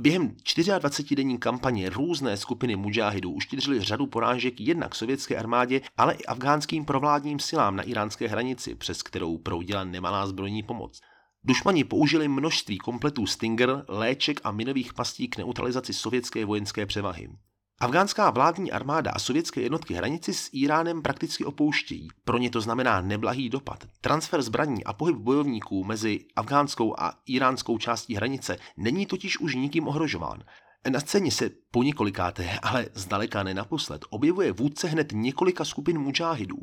Během 0.00 0.28
24-denní 0.28 1.38
kampaně 1.38 1.90
různé 1.90 2.36
skupiny 2.36 2.76
mudžáhidů 2.76 3.32
uštědřily 3.32 3.80
řadu 3.80 4.06
porážek 4.06 4.60
jednak 4.60 4.94
sovětské 4.94 5.36
armádě, 5.36 5.80
ale 5.96 6.14
i 6.14 6.24
afgánským 6.24 6.84
provládním 6.84 7.38
silám 7.38 7.76
na 7.76 7.82
iránské 7.82 8.28
hranici, 8.28 8.74
přes 8.74 9.02
kterou 9.02 9.38
proudila 9.38 9.84
nemalá 9.84 10.26
zbrojní 10.26 10.62
pomoc. 10.62 11.00
Dušmani 11.44 11.84
použili 11.84 12.28
množství 12.28 12.78
kompletů 12.78 13.26
Stinger, 13.26 13.84
léček 13.88 14.40
a 14.44 14.50
minových 14.50 14.94
pastí 14.94 15.28
k 15.28 15.38
neutralizaci 15.38 15.92
sovětské 15.92 16.44
vojenské 16.44 16.86
převahy. 16.86 17.28
Afgánská 17.80 18.30
vládní 18.30 18.72
armáda 18.72 19.10
a 19.10 19.18
sovětské 19.18 19.60
jednotky 19.60 19.94
hranici 19.94 20.34
s 20.34 20.50
Iránem 20.52 21.02
prakticky 21.02 21.44
opouštějí. 21.44 22.08
Pro 22.24 22.38
ně 22.38 22.50
to 22.50 22.60
znamená 22.60 23.00
neblahý 23.00 23.48
dopad. 23.48 23.84
Transfer 24.00 24.42
zbraní 24.42 24.84
a 24.84 24.92
pohyb 24.92 25.16
bojovníků 25.16 25.84
mezi 25.84 26.24
afgánskou 26.36 26.94
a 27.00 27.14
iránskou 27.26 27.78
částí 27.78 28.14
hranice 28.14 28.56
není 28.76 29.06
totiž 29.06 29.38
už 29.38 29.54
nikým 29.54 29.88
ohrožován. 29.88 30.42
Na 30.90 31.00
scéně 31.00 31.30
se 31.30 31.50
po 31.70 31.82
několikáté, 31.82 32.58
ale 32.62 32.86
zdaleka 32.94 33.42
ne 33.42 33.54
naposled, 33.54 34.04
objevuje 34.10 34.52
vůdce 34.52 34.88
hned 34.88 35.12
několika 35.12 35.64
skupin 35.64 35.98
mujahidů. 35.98 36.58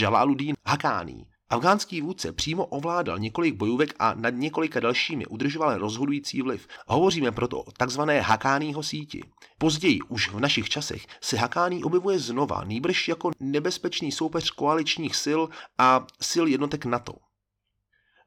Jalaluddin 0.00 0.54
Hakáni, 0.66 1.26
Afgánský 1.50 2.00
vůdce 2.00 2.32
přímo 2.32 2.66
ovládal 2.66 3.18
několik 3.18 3.54
bojůvek 3.54 3.94
a 3.98 4.14
nad 4.14 4.30
několika 4.30 4.80
dalšími 4.80 5.26
udržoval 5.26 5.78
rozhodující 5.78 6.42
vliv. 6.42 6.68
Hovoříme 6.86 7.32
proto 7.32 7.60
o 7.60 7.72
takzvané 7.72 8.20
Hakánýho 8.20 8.82
síti. 8.82 9.22
Později, 9.58 9.98
už 10.08 10.30
v 10.30 10.40
našich 10.40 10.68
časech, 10.68 11.06
se 11.20 11.36
Hakání 11.36 11.84
objevuje 11.84 12.18
znova, 12.18 12.64
nýbrž 12.64 13.08
jako 13.08 13.30
nebezpečný 13.40 14.12
soupeř 14.12 14.50
koaličních 14.50 15.16
sil 15.24 15.40
a 15.78 16.06
sil 16.30 16.44
jednotek 16.46 16.84
NATO. 16.84 17.25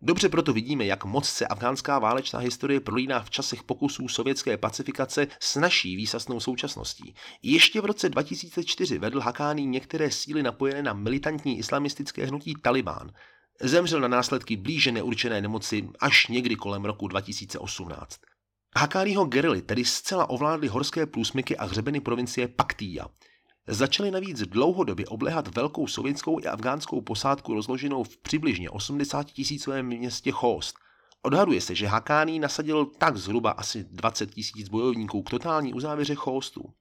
Dobře 0.02 0.30
proto 0.30 0.54
vidíme, 0.54 0.86
jak 0.86 1.06
moc 1.06 1.30
se 1.30 1.48
afgánská 1.48 2.00
válečná 2.00 2.40
historie 2.40 2.80
prolíná 2.80 3.20
v 3.20 3.30
časech 3.30 3.64
pokusů 3.64 4.08
sovětské 4.08 4.58
pacifikace 4.58 5.28
s 5.40 5.56
naší 5.56 5.96
výsasnou 5.96 6.40
současností. 6.40 7.16
Ještě 7.44 7.82
v 7.82 7.86
roce 7.86 8.10
2004 8.10 8.98
vedl 8.98 9.20
Hakáný 9.20 9.66
některé 9.66 10.12
síly 10.12 10.44
napojené 10.44 10.84
na 10.84 10.94
militantní 10.94 11.58
islamistické 11.58 12.26
hnutí 12.26 12.54
Taliban. 12.62 13.12
Zemřel 13.62 14.00
na 14.00 14.08
následky 14.08 14.56
blíže 14.56 14.92
neurčené 14.92 15.42
nemoci 15.42 15.90
až 16.00 16.28
někdy 16.28 16.56
kolem 16.56 16.86
roku 16.86 17.08
2018. 17.08 18.20
Hakáního 18.78 19.26
gerily 19.26 19.62
tedy 19.62 19.86
zcela 19.86 20.30
ovládly 20.30 20.68
horské 20.68 21.06
průsmyky 21.06 21.58
a 21.58 21.66
hřebeny 21.66 22.00
provincie 22.00 22.48
Paktia– 22.48 23.06
Začali 23.72 24.12
navíc 24.12 24.42
dlouhodobě 24.42 25.06
oblehat 25.06 25.56
velkou 25.56 25.88
sovětskou 25.88 26.40
i 26.40 26.44
afgánskou 26.44 27.02
posádku 27.02 27.54
rozloženou 27.54 28.04
v 28.04 28.18
přibližně 28.18 28.70
80 28.70 29.32
tisícovém 29.32 29.86
městě 29.86 30.32
Chost. 30.32 30.76
Odhaduje 31.22 31.62
se, 31.62 31.76
že 31.76 31.88
Hakáný 31.88 32.40
nasadil 32.40 32.86
tak 32.86 33.18
zhruba 33.18 33.52
asi 33.52 33.84
20 33.92 34.32
tisíc 34.32 34.70
bojovníků 34.70 35.24
k 35.24 35.30
totální 35.30 35.74
uzávěře 35.74 36.16
Chostu. 36.16 36.74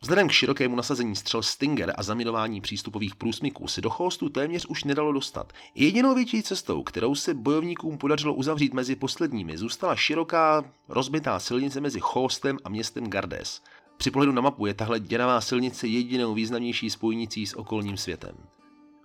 Vzhledem 0.00 0.28
k 0.28 0.32
širokému 0.32 0.76
nasazení 0.76 1.16
střel 1.16 1.42
Stinger 1.42 1.94
a 1.96 2.02
zaminování 2.02 2.60
přístupových 2.60 3.16
průsmyků 3.16 3.68
se 3.68 3.80
do 3.80 3.90
Chostu 3.90 4.28
téměř 4.28 4.66
už 4.66 4.84
nedalo 4.84 5.12
dostat. 5.12 5.52
Jedinou 5.74 6.14
větší 6.14 6.42
cestou, 6.42 6.82
kterou 6.82 7.14
se 7.14 7.34
bojovníkům 7.34 7.98
podařilo 7.98 8.34
uzavřít 8.34 8.74
mezi 8.74 8.96
posledními, 8.96 9.58
zůstala 9.58 9.96
široká, 9.96 10.64
rozbitá 10.88 11.38
silnice 11.38 11.80
mezi 11.80 12.00
Chostem 12.00 12.58
a 12.64 12.68
městem 12.68 13.06
Gardes– 13.06 13.60
při 13.98 14.10
pohledu 14.10 14.32
na 14.32 14.42
mapu 14.42 14.66
je 14.66 14.74
tahle 14.74 15.00
děravá 15.00 15.40
silnice 15.40 15.86
jedinou 15.86 16.34
významnější 16.34 16.90
spojnicí 16.90 17.46
s 17.46 17.58
okolním 17.58 17.96
světem. 17.96 18.36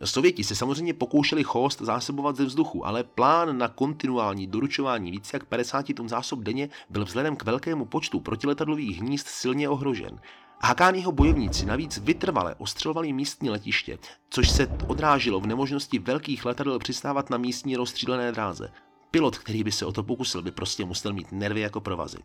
Sověti 0.04 0.44
se 0.44 0.56
samozřejmě 0.56 0.94
pokoušeli 0.94 1.44
Chost 1.44 1.82
zásobovat 1.82 2.36
ze 2.36 2.46
vzduchu, 2.46 2.86
ale 2.86 3.04
plán 3.04 3.58
na 3.58 3.68
kontinuální 3.68 4.48
doručování 4.48 5.12
více 5.12 5.36
jak 5.36 5.46
50 5.46 5.86
tun 5.96 6.10
zásob 6.10 6.40
denně 6.40 6.70
byl 6.90 7.06
vzhledem 7.06 7.36
k 7.36 7.44
velkému 7.44 7.86
počtu 7.86 8.20
protiletadlových 8.20 9.00
hnízd 9.00 9.28
silně 9.28 9.70
ohrožen. 9.70 10.20
Hakányho 10.62 11.12
bojovníci 11.12 11.66
navíc 11.66 11.98
vytrvale 11.98 12.56
ostřelovali 12.56 13.14
místní 13.14 13.50
letiště, 13.50 13.98
což 14.30 14.50
se 14.50 14.68
odrážilo 14.88 15.40
v 15.40 15.48
nemožnosti 15.48 16.00
velkých 16.00 16.46
letadel 16.46 16.80
přistávat 16.80 17.30
na 17.30 17.38
místní 17.38 17.76
rozstřílené 17.76 18.32
dráze. 18.32 18.72
Pilot, 19.12 19.38
který 19.38 19.64
by 19.64 19.72
se 19.72 19.86
o 19.86 19.92
to 19.92 20.04
pokusil, 20.04 20.42
by 20.42 20.52
prostě 20.52 20.86
musel 20.86 21.14
mít 21.14 21.32
nervy 21.32 21.62
jako 21.62 21.82
provazy. 21.82 22.18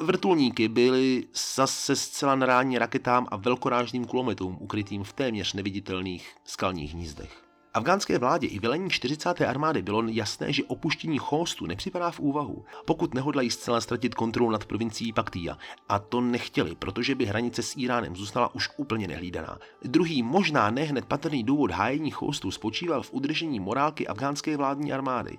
Vrtulníky 0.00 0.68
byly 0.68 1.24
zase 1.54 1.96
zcela 1.96 2.34
narání 2.34 2.78
raketám 2.78 3.26
a 3.30 3.36
velkorážným 3.36 4.04
kulometům 4.04 4.56
ukrytým 4.60 5.04
v 5.04 5.12
téměř 5.12 5.52
neviditelných 5.52 6.36
skalních 6.44 6.94
hnízdech. 6.94 7.44
Afgánské 7.74 8.18
vládě 8.18 8.46
i 8.46 8.58
velení 8.58 8.90
40. 8.90 9.40
armády 9.40 9.82
bylo 9.82 10.02
jasné, 10.08 10.52
že 10.52 10.64
opuštění 10.64 11.18
Chostu 11.18 11.66
nepřipadá 11.66 12.10
v 12.10 12.20
úvahu, 12.20 12.64
pokud 12.84 13.14
nehodlají 13.14 13.50
zcela 13.50 13.80
ztratit 13.80 14.14
kontrolu 14.14 14.50
nad 14.50 14.64
provincií 14.64 15.12
Paktia. 15.12 15.58
A 15.88 15.98
to 15.98 16.20
nechtěli, 16.20 16.74
protože 16.74 17.14
by 17.14 17.26
hranice 17.26 17.62
s 17.62 17.76
Iránem 17.76 18.16
zůstala 18.16 18.54
už 18.54 18.68
úplně 18.76 19.08
nehlídaná. 19.08 19.58
Druhý, 19.82 20.22
možná 20.22 20.70
nehned 20.70 21.04
patrný 21.04 21.44
důvod 21.44 21.70
hájení 21.70 22.10
Chostu 22.10 22.50
spočíval 22.50 23.02
v 23.02 23.12
udržení 23.12 23.60
morálky 23.60 24.06
afgánské 24.06 24.56
vládní 24.56 24.92
armády. 24.92 25.38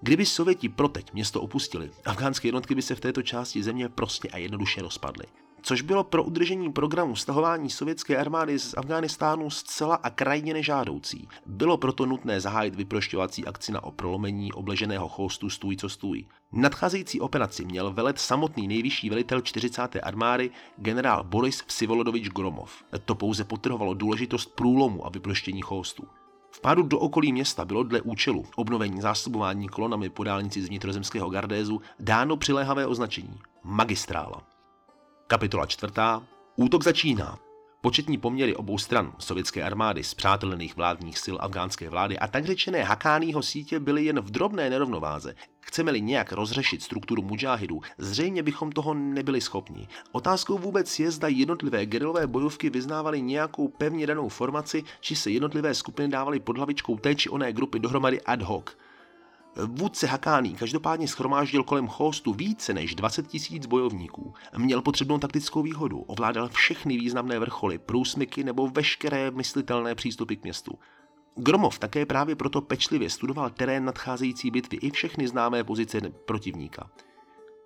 Kdyby 0.00 0.26
Sověti 0.26 0.68
proteď 0.68 1.12
město 1.12 1.42
opustili, 1.42 1.90
afgánské 2.04 2.48
jednotky 2.48 2.74
by 2.74 2.82
se 2.82 2.94
v 2.94 3.00
této 3.00 3.22
části 3.22 3.62
země 3.62 3.88
prostě 3.88 4.28
a 4.28 4.38
jednoduše 4.38 4.82
rozpadly. 4.82 5.24
Což 5.62 5.82
bylo 5.82 6.04
pro 6.04 6.24
udržení 6.24 6.72
programu 6.72 7.16
stahování 7.16 7.70
sovětské 7.70 8.16
armády 8.16 8.58
z 8.58 8.74
Afghánistánu 8.76 9.50
zcela 9.50 9.94
a 9.94 10.10
krajně 10.10 10.54
nežádoucí. 10.54 11.28
Bylo 11.46 11.76
proto 11.76 12.06
nutné 12.06 12.40
zahájit 12.40 12.74
vyprošťovací 12.74 13.46
akci 13.46 13.72
na 13.72 13.84
oprolomení 13.84 14.52
obleženého 14.52 15.08
choustu 15.08 15.50
stůj 15.50 15.76
co 15.76 15.88
stůj. 15.88 16.24
Nadcházející 16.52 17.20
operaci 17.20 17.64
měl 17.64 17.92
velet 17.92 18.18
samotný 18.18 18.68
nejvyšší 18.68 19.10
velitel 19.10 19.40
40. 19.40 19.96
armády 20.02 20.50
generál 20.76 21.24
Boris 21.24 21.62
Vsivolodovič 21.66 22.28
Gromov. 22.28 22.84
To 23.04 23.14
pouze 23.14 23.44
potrhovalo 23.44 23.94
důležitost 23.94 24.54
průlomu 24.54 25.06
a 25.06 25.10
vyproštění 25.10 25.62
choustu. 25.62 26.04
V 26.58 26.60
pádu 26.60 26.82
do 26.82 26.98
okolí 26.98 27.32
města 27.32 27.64
bylo 27.64 27.82
dle 27.82 28.00
účelu 28.00 28.44
obnovení 28.56 29.00
zásobování 29.00 29.68
kolonami 29.68 30.10
po 30.10 30.24
dálnici 30.24 30.62
z 30.62 30.68
vnitrozemského 30.68 31.30
gardézu 31.30 31.80
dáno 32.00 32.36
přiléhavé 32.36 32.86
označení 32.86 33.40
magistrála. 33.64 34.42
Kapitola 35.26 35.66
čtvrtá. 35.66 36.22
Útok 36.56 36.84
začíná. 36.84 37.38
Početní 37.80 38.18
poměry 38.18 38.56
obou 38.56 38.78
stran 38.78 39.12
sovětské 39.18 39.62
armády, 39.62 40.04
zpřátelených 40.04 40.76
vládních 40.76 41.18
sil 41.24 41.36
afgánské 41.40 41.90
vlády 41.90 42.18
a 42.18 42.26
tak 42.26 42.44
řečené 42.44 42.82
Hakánýho 42.82 43.42
sítě 43.42 43.80
byly 43.80 44.04
jen 44.04 44.20
v 44.20 44.30
drobné 44.30 44.70
nerovnováze. 44.70 45.34
Chceme-li 45.60 46.00
nějak 46.00 46.32
rozřešit 46.32 46.82
strukturu 46.82 47.22
mujahidů, 47.22 47.80
zřejmě 47.98 48.42
bychom 48.42 48.72
toho 48.72 48.94
nebyli 48.94 49.40
schopni. 49.40 49.88
Otázkou 50.12 50.58
vůbec 50.58 50.98
je, 50.98 51.10
zda 51.10 51.28
jednotlivé 51.28 51.86
gerilové 51.86 52.26
bojovky 52.26 52.70
vyznávaly 52.70 53.22
nějakou 53.22 53.68
pevně 53.68 54.06
danou 54.06 54.28
formaci, 54.28 54.84
či 55.00 55.16
se 55.16 55.30
jednotlivé 55.30 55.74
skupiny 55.74 56.08
dávaly 56.08 56.40
pod 56.40 56.56
hlavičkou 56.56 56.96
té 56.96 57.14
či 57.14 57.28
oné 57.30 57.52
grupy 57.52 57.78
dohromady 57.78 58.22
ad 58.22 58.42
hoc. 58.42 58.76
Vůdce 59.66 60.06
Hakáný 60.06 60.54
každopádně 60.54 61.08
schromáždil 61.08 61.64
kolem 61.64 61.88
Chostu 61.88 62.32
více 62.32 62.74
než 62.74 62.94
20 62.94 63.26
tisíc 63.26 63.66
bojovníků. 63.66 64.34
Měl 64.58 64.82
potřebnou 64.82 65.18
taktickou 65.18 65.62
výhodu, 65.62 65.98
ovládal 65.98 66.48
všechny 66.48 66.96
významné 66.96 67.38
vrcholy, 67.38 67.78
průsmyky 67.78 68.44
nebo 68.44 68.68
veškeré 68.68 69.30
myslitelné 69.30 69.94
přístupy 69.94 70.36
k 70.36 70.42
městu. 70.42 70.78
Gromov 71.36 71.78
také 71.78 72.06
právě 72.06 72.36
proto 72.36 72.60
pečlivě 72.60 73.10
studoval 73.10 73.50
terén 73.50 73.84
nadcházející 73.84 74.50
bitvy 74.50 74.76
i 74.76 74.90
všechny 74.90 75.28
známé 75.28 75.64
pozice 75.64 76.00
protivníka. 76.26 76.90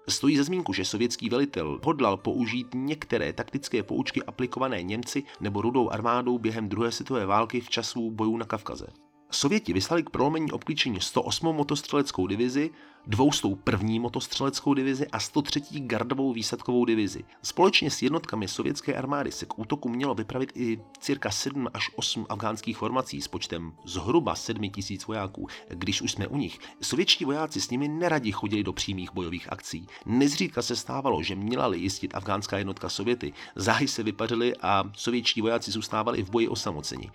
Stojí 0.08 0.36
za 0.36 0.44
zmínku, 0.44 0.72
že 0.72 0.84
sovětský 0.84 1.28
velitel 1.28 1.80
hodlal 1.84 2.16
použít 2.16 2.66
některé 2.74 3.32
taktické 3.32 3.82
poučky 3.82 4.22
aplikované 4.22 4.82
Němci 4.82 5.22
nebo 5.40 5.62
rudou 5.62 5.90
armádou 5.90 6.38
během 6.38 6.68
druhé 6.68 6.92
světové 6.92 7.26
války 7.26 7.60
v 7.60 7.70
času 7.70 8.10
bojů 8.10 8.36
na 8.36 8.44
Kavkaze. 8.44 8.86
Sověti 9.34 9.72
vyslali 9.72 10.02
k 10.02 10.10
prolomení 10.10 10.52
obklíčení 10.52 11.00
108. 11.00 11.46
motostřeleckou 11.46 12.26
divizi, 12.26 12.70
201. 13.06 14.00
motostřeleckou 14.00 14.74
divizi 14.74 15.06
a 15.06 15.20
103. 15.20 15.62
gardovou 15.76 16.32
výsadkovou 16.32 16.84
divizi. 16.84 17.24
Společně 17.42 17.90
s 17.90 18.02
jednotkami 18.02 18.48
sovětské 18.48 18.94
armády 18.94 19.32
se 19.32 19.46
k 19.46 19.58
útoku 19.58 19.88
mělo 19.88 20.14
vypravit 20.14 20.52
i 20.54 20.80
cirka 21.00 21.30
7 21.30 21.68
až 21.74 21.90
8 21.96 22.26
afgánských 22.28 22.76
formací 22.76 23.22
s 23.22 23.28
počtem 23.28 23.72
zhruba 23.84 24.34
7 24.34 24.70
tisíc 24.70 25.06
vojáků. 25.06 25.48
Když 25.68 26.02
už 26.02 26.12
jsme 26.12 26.26
u 26.26 26.36
nich, 26.36 26.58
sovětští 26.80 27.24
vojáci 27.24 27.60
s 27.60 27.70
nimi 27.70 27.88
neradi 27.88 28.32
chodili 28.32 28.62
do 28.62 28.72
přímých 28.72 29.12
bojových 29.12 29.52
akcí. 29.52 29.86
Nezřídka 30.06 30.62
se 30.62 30.76
stávalo, 30.76 31.22
že 31.22 31.34
měla-li 31.34 31.78
jistit 31.78 32.14
afgánská 32.14 32.58
jednotka 32.58 32.88
Sověty, 32.88 33.32
záhy 33.56 33.88
se 33.88 34.02
vypařili 34.02 34.56
a 34.56 34.84
sovětští 34.94 35.40
vojáci 35.40 35.70
zůstávali 35.70 36.22
v 36.22 36.30
boji 36.30 36.48
osamoceni. 36.48 37.10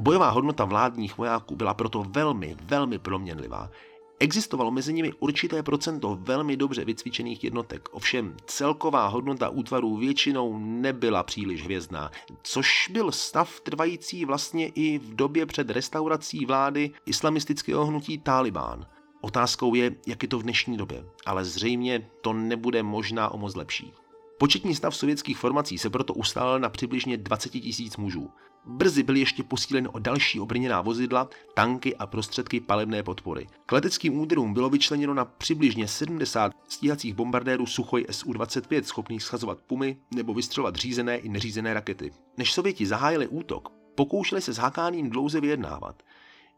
Bojová 0.00 0.30
hodnota 0.30 0.64
vládních 0.64 1.18
vojáků 1.18 1.56
byla 1.56 1.74
proto 1.74 2.04
velmi, 2.08 2.56
velmi 2.62 2.98
proměnlivá. 2.98 3.70
Existovalo 4.18 4.70
mezi 4.70 4.92
nimi 4.92 5.12
určité 5.18 5.62
procento 5.62 6.18
velmi 6.20 6.56
dobře 6.56 6.84
vycvičených 6.84 7.44
jednotek, 7.44 7.88
ovšem 7.92 8.36
celková 8.46 9.06
hodnota 9.06 9.48
útvarů 9.48 9.96
většinou 9.96 10.58
nebyla 10.58 11.22
příliš 11.22 11.64
hvězdná, 11.64 12.10
což 12.42 12.88
byl 12.92 13.12
stav 13.12 13.60
trvající 13.60 14.24
vlastně 14.24 14.68
i 14.68 14.98
v 14.98 15.14
době 15.14 15.46
před 15.46 15.70
restaurací 15.70 16.46
vlády 16.46 16.90
islamistického 17.06 17.86
hnutí 17.86 18.18
Taliban. 18.18 18.86
Otázkou 19.20 19.74
je, 19.74 19.94
jak 20.06 20.22
je 20.22 20.28
to 20.28 20.38
v 20.38 20.42
dnešní 20.42 20.76
době, 20.76 21.04
ale 21.26 21.44
zřejmě 21.44 22.10
to 22.20 22.32
nebude 22.32 22.82
možná 22.82 23.28
o 23.28 23.38
moc 23.38 23.54
lepší. 23.54 23.92
Početní 24.38 24.74
stav 24.74 24.96
sovětských 24.96 25.38
formací 25.38 25.78
se 25.78 25.90
proto 25.90 26.14
ustálil 26.14 26.58
na 26.58 26.68
přibližně 26.68 27.16
20 27.16 27.48
tisíc 27.48 27.96
mužů. 27.96 28.30
Brzy 28.66 29.02
byly 29.02 29.20
ještě 29.20 29.42
posíleny 29.42 29.88
o 29.88 29.98
další 29.98 30.40
obrněná 30.40 30.80
vozidla, 30.80 31.28
tanky 31.54 31.96
a 31.96 32.06
prostředky 32.06 32.60
palebné 32.60 33.02
podpory. 33.02 33.46
K 33.66 33.72
leteckým 33.72 34.18
úderům 34.18 34.54
bylo 34.54 34.70
vyčleněno 34.70 35.14
na 35.14 35.24
přibližně 35.24 35.88
70 35.88 36.52
stíhacích 36.68 37.14
bombardérů 37.14 37.66
Suchoj 37.66 38.06
Su-25 38.10 38.82
schopných 38.82 39.22
schazovat 39.22 39.58
pumy 39.66 39.96
nebo 40.14 40.34
vystřelovat 40.34 40.76
řízené 40.76 41.16
i 41.16 41.28
neřízené 41.28 41.74
rakety. 41.74 42.12
Než 42.36 42.52
Sověti 42.52 42.86
zahájili 42.86 43.28
útok, 43.28 43.68
pokoušeli 43.94 44.40
se 44.40 44.52
s 44.52 44.58
Hakáným 44.58 45.10
dlouze 45.10 45.40
vyjednávat. 45.40 46.02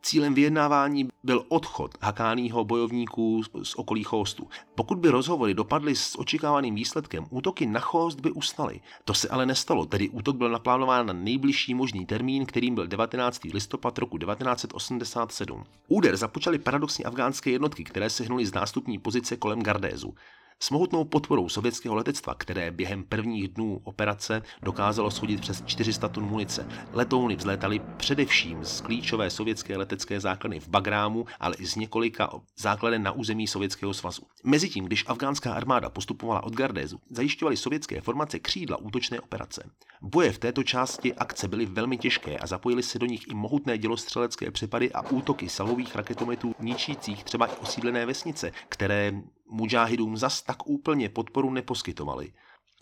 Cílem 0.03 0.35
vyjednávání 0.35 1.09
byl 1.23 1.45
odchod 1.49 1.95
hakánýho 2.01 2.65
bojovníků 2.65 3.43
z 3.63 3.75
okolí 3.75 4.05
Chóstu. 4.05 4.49
Pokud 4.75 4.99
by 4.99 5.09
rozhovory 5.09 5.55
dopadly 5.55 5.97
s 5.97 6.19
očekávaným 6.19 6.75
výsledkem, 6.75 7.27
útoky 7.31 7.67
na 7.67 7.81
Chóst 7.81 8.21
by 8.21 8.31
ustaly. 8.31 8.81
To 9.05 9.15
se 9.15 9.29
ale 9.29 9.47
nestalo, 9.47 9.87
tedy 9.87 10.09
útok 10.09 10.37
byl 10.37 10.51
naplánován 10.51 11.07
na 11.07 11.13
nejbližší 11.13 11.75
možný 11.75 12.07
termín, 12.07 12.47
kterým 12.47 12.75
byl 12.75 12.87
19. 12.87 13.45
listopad 13.45 13.99
roku 13.99 14.19
1987. 14.19 15.65
Úder 15.89 16.17
započaly 16.17 16.59
paradoxně 16.59 17.05
afgánské 17.05 17.51
jednotky, 17.51 17.85
které 17.85 18.11
se 18.11 18.25
hnuly 18.25 18.47
z 18.47 18.55
nástupní 18.55 18.99
pozice 18.99 19.37
kolem 19.37 19.63
Gardézu. 19.63 20.15
S 20.61 20.71
mohutnou 20.71 21.05
podporou 21.05 21.49
sovětského 21.49 21.95
letectva, 21.95 22.35
které 22.35 22.71
během 22.71 23.05
prvních 23.05 23.49
dnů 23.49 23.81
operace 23.85 24.43
dokázalo 24.63 25.11
schodit 25.11 25.41
přes 25.41 25.63
400 25.67 26.09
tun 26.09 26.25
munice, 26.25 26.69
letouny 26.93 27.37
vzlétaly 27.37 27.81
především 27.97 28.65
z 28.65 28.81
klíčové 28.81 29.31
sovětské 29.31 29.77
letecké 29.77 30.21
základny 30.21 30.61
v 30.61 30.69
Bagrámu, 30.69 31.27
ale 31.41 31.57
i 31.59 31.67
z 31.67 31.77
několika 31.77 32.31
základen 32.59 33.03
na 33.03 33.13
území 33.13 33.47
Sovětského 33.47 33.95
svazu. 33.95 34.23
Mezitím, 34.45 34.85
když 34.85 35.05
afgánská 35.07 35.55
armáda 35.55 35.91
postupovala 35.91 36.45
od 36.45 36.55
Gardézu, 36.55 37.01
zajišťovaly 37.11 37.57
sovětské 37.57 38.01
formace 38.01 38.39
křídla 38.39 38.77
útočné 38.77 39.21
operace. 39.21 39.71
Boje 40.03 40.33
v 40.33 40.39
této 40.39 40.63
části 40.63 41.15
akce 41.15 41.49
byly 41.49 41.67
velmi 41.67 41.99
těžké 41.99 42.39
a 42.39 42.47
zapojili 42.47 42.83
se 42.83 42.99
do 42.99 43.07
nich 43.07 43.29
i 43.29 43.35
mohutné 43.35 43.79
dělostřelecké 43.79 44.51
přepady 44.51 44.93
a 44.93 45.11
útoky 45.11 45.49
salových 45.49 45.97
raketometů 45.97 46.55
ničících 46.61 47.25
třeba 47.25 47.47
i 47.47 47.57
osídlené 47.57 48.07
vesnice, 48.07 48.53
které 48.69 49.13
mužáhidům 49.51 50.17
zas 50.17 50.43
tak 50.43 50.67
úplně 50.67 51.09
podporu 51.09 51.51
neposkytovali. 51.51 52.33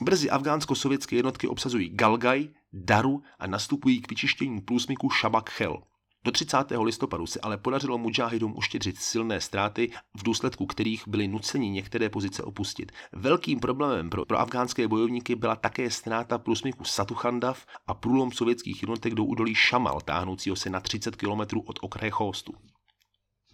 Brzy 0.01 0.31
afgánsko-sovětské 0.31 1.17
jednotky 1.17 1.49
obsazují 1.49 1.89
Galgaj, 1.89 2.49
Daru 2.73 3.23
a 3.39 3.47
nastupují 3.47 4.01
k 4.01 4.11
vyčištění 4.11 4.61
průsmyku 4.61 5.09
Shabak 5.11 5.51
Chel. 5.51 5.83
Do 6.25 6.33
30. 6.33 6.57
listopadu 6.83 7.27
se 7.27 7.41
ale 7.41 7.59
podařilo 7.59 7.99
mužáhidům 7.99 8.57
uštědřit 8.57 8.99
silné 8.99 9.41
ztráty, 9.41 9.91
v 10.17 10.23
důsledku 10.23 10.67
kterých 10.67 11.09
byli 11.09 11.29
nuceni 11.29 11.71
některé 11.71 12.09
pozice 12.09 12.43
opustit. 12.43 12.93
Velkým 13.13 13.61
problémem 13.61 14.11
pro, 14.11 14.25
pro 14.25 14.41
afgánské 14.41 14.89
bojovníky 14.89 15.35
byla 15.35 15.57
také 15.57 15.91
ztráta 15.91 16.39
průsmyku 16.39 16.85
Satuchandav 16.85 17.67
a 17.87 17.95
průlom 17.95 18.33
sovětských 18.33 18.83
jednotek 18.83 19.15
do 19.15 19.25
údolí 19.25 19.55
Šamal, 19.55 20.01
táhnoucího 20.01 20.57
se 20.57 20.71
na 20.71 20.81
30 20.81 21.17
km 21.17 21.59
od 21.67 21.79
okraje 21.83 22.11
Chostu. 22.11 22.53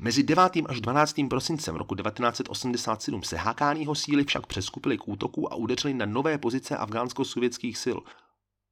Mezi 0.03 0.23
9. 0.23 0.53
až 0.69 0.81
12. 0.81 1.15
prosincem 1.31 1.77
roku 1.77 1.95
1987 1.95 3.23
se 3.23 3.37
Hakánýho 3.37 3.95
síly 3.95 4.25
však 4.25 4.47
přeskupily 4.47 4.99
k 4.99 5.09
útoku 5.09 5.53
a 5.53 5.57
udeřili 5.57 5.95
na 5.95 6.07
nové 6.07 6.39
pozice 6.39 6.77
afgánsko-sovětských 6.77 7.79
sil. 7.85 7.99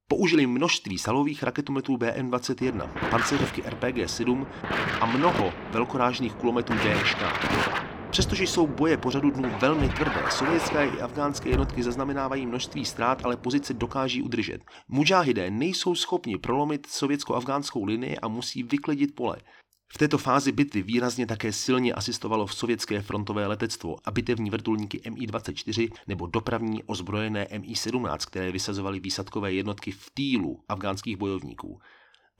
Použili 0.07 0.47
množství 0.47 0.97
salových 0.97 1.43
raketometů 1.43 1.97
BM-21, 1.97 2.89
pancéřovky 3.09 3.61
RPG-7 3.61 4.47
a 5.01 5.05
mnoho 5.05 5.53
velkorážných 5.71 6.33
kulometů 6.33 6.73
DŠK. 6.73 7.21
Přestože 8.09 8.43
jsou 8.43 8.67
boje 8.67 8.97
po 8.97 9.11
řadu 9.11 9.31
dnů 9.31 9.51
velmi 9.59 9.89
tvrdé, 9.89 10.23
sovětské 10.29 10.85
i 10.85 11.01
afgánské 11.01 11.49
jednotky 11.49 11.83
zaznamenávají 11.83 12.45
množství 12.45 12.85
ztrát, 12.85 13.25
ale 13.25 13.37
pozice 13.37 13.73
dokáží 13.73 14.21
udržet. 14.21 14.61
Mujahidé 14.87 15.51
nejsou 15.51 15.95
schopni 15.95 16.37
prolomit 16.37 16.87
sovětsko-afgánskou 16.87 17.85
linii 17.85 18.17
a 18.17 18.27
musí 18.27 18.63
vyklidit 18.63 19.15
pole. 19.15 19.37
V 19.93 19.97
této 19.97 20.17
fázi 20.17 20.51
bitvy 20.51 20.81
výrazně 20.81 21.25
také 21.25 21.53
silně 21.53 21.93
asistovalo 21.93 22.45
v 22.45 22.53
sovětské 22.53 23.01
frontové 23.01 23.47
letectvo 23.47 23.95
a 24.05 24.11
bitevní 24.11 24.49
vrtulníky 24.49 25.01
Mi-24 25.09 25.91
nebo 26.07 26.27
dopravní 26.27 26.83
ozbrojené 26.83 27.47
Mi-17, 27.51 28.17
které 28.17 28.51
vysazovaly 28.51 28.99
výsadkové 28.99 29.53
jednotky 29.53 29.91
v 29.91 30.09
týlu 30.13 30.63
afgánských 30.67 31.17
bojovníků. 31.17 31.79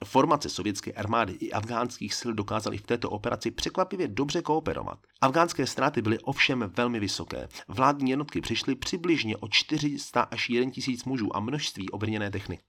Formace 0.04 0.50
sovětské 0.50 0.92
armády 0.92 1.32
i 1.32 1.52
afgánských 1.52 2.14
sil 2.20 2.32
dokázaly 2.34 2.78
v 2.78 2.86
této 2.86 3.10
operaci 3.10 3.50
překvapivě 3.50 4.08
dobře 4.08 4.42
kooperovat. 4.42 4.98
Afgánské 5.20 5.66
ztráty 5.66 6.02
byly 6.02 6.18
ovšem 6.18 6.72
velmi 6.76 7.00
vysoké. 7.00 7.48
Vládní 7.68 8.10
jednotky 8.10 8.40
přišly 8.40 8.74
přibližně 8.74 9.36
o 9.36 9.48
400 9.48 10.20
až 10.20 10.50
1000 10.72 11.04
mužů 11.04 11.36
a 11.36 11.40
množství 11.40 11.90
obrněné 11.90 12.30
techniky. 12.30 12.62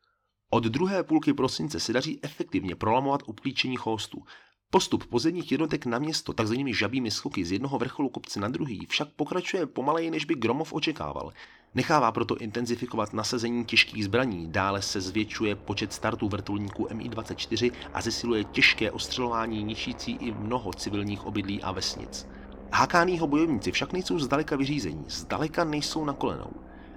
Od 0.50 0.64
druhé 0.64 1.04
půlky 1.04 1.34
prosince 1.34 1.80
se 1.80 1.94
daří 1.94 2.20
efektivně 2.24 2.76
prolamovat 2.76 3.22
uplíčení 3.26 3.76
chostů. 3.76 4.24
Postup 4.74 5.06
pozemních 5.06 5.52
jednotek 5.52 5.86
na 5.86 6.00
město 6.00 6.34
takzvanými 6.34 6.74
žabými 6.74 7.12
skoky 7.12 7.46
z 7.46 7.52
jednoho 7.52 7.80
vrcholu 7.80 8.10
kopce 8.10 8.40
na 8.40 8.48
druhý 8.48 8.86
však 8.90 9.08
pokračuje 9.16 9.66
pomaleji, 9.66 10.12
než 10.12 10.26
by 10.26 10.36
Gromov 10.36 10.74
očekával. 10.74 11.34
Nechává 11.76 12.12
proto 12.12 12.38
intenzifikovat 12.38 13.14
nasazení 13.14 13.66
těžkých 13.66 14.06
zbraní, 14.06 14.48
dále 14.52 14.82
se 14.82 15.02
zvětšuje 15.02 15.56
počet 15.56 15.94
startů 15.94 16.30
vrtulníků 16.30 16.88
Mi-24 16.94 17.72
a 17.94 18.02
zesiluje 18.02 18.44
těžké 18.44 18.92
ostřelování 18.92 19.64
ničící 19.64 20.12
i 20.12 20.32
mnoho 20.32 20.74
civilních 20.74 21.26
obydlí 21.26 21.64
a 21.64 21.72
vesnic. 21.72 22.28
Hákánýho 22.74 23.28
bojovníci 23.28 23.72
však 23.72 23.94
nejsou 23.94 24.20
zdaleka 24.20 24.56
vyřízení, 24.56 25.06
zdaleka 25.08 25.64
nejsou 25.64 26.06
na 26.06 26.14
kolenou 26.14 26.52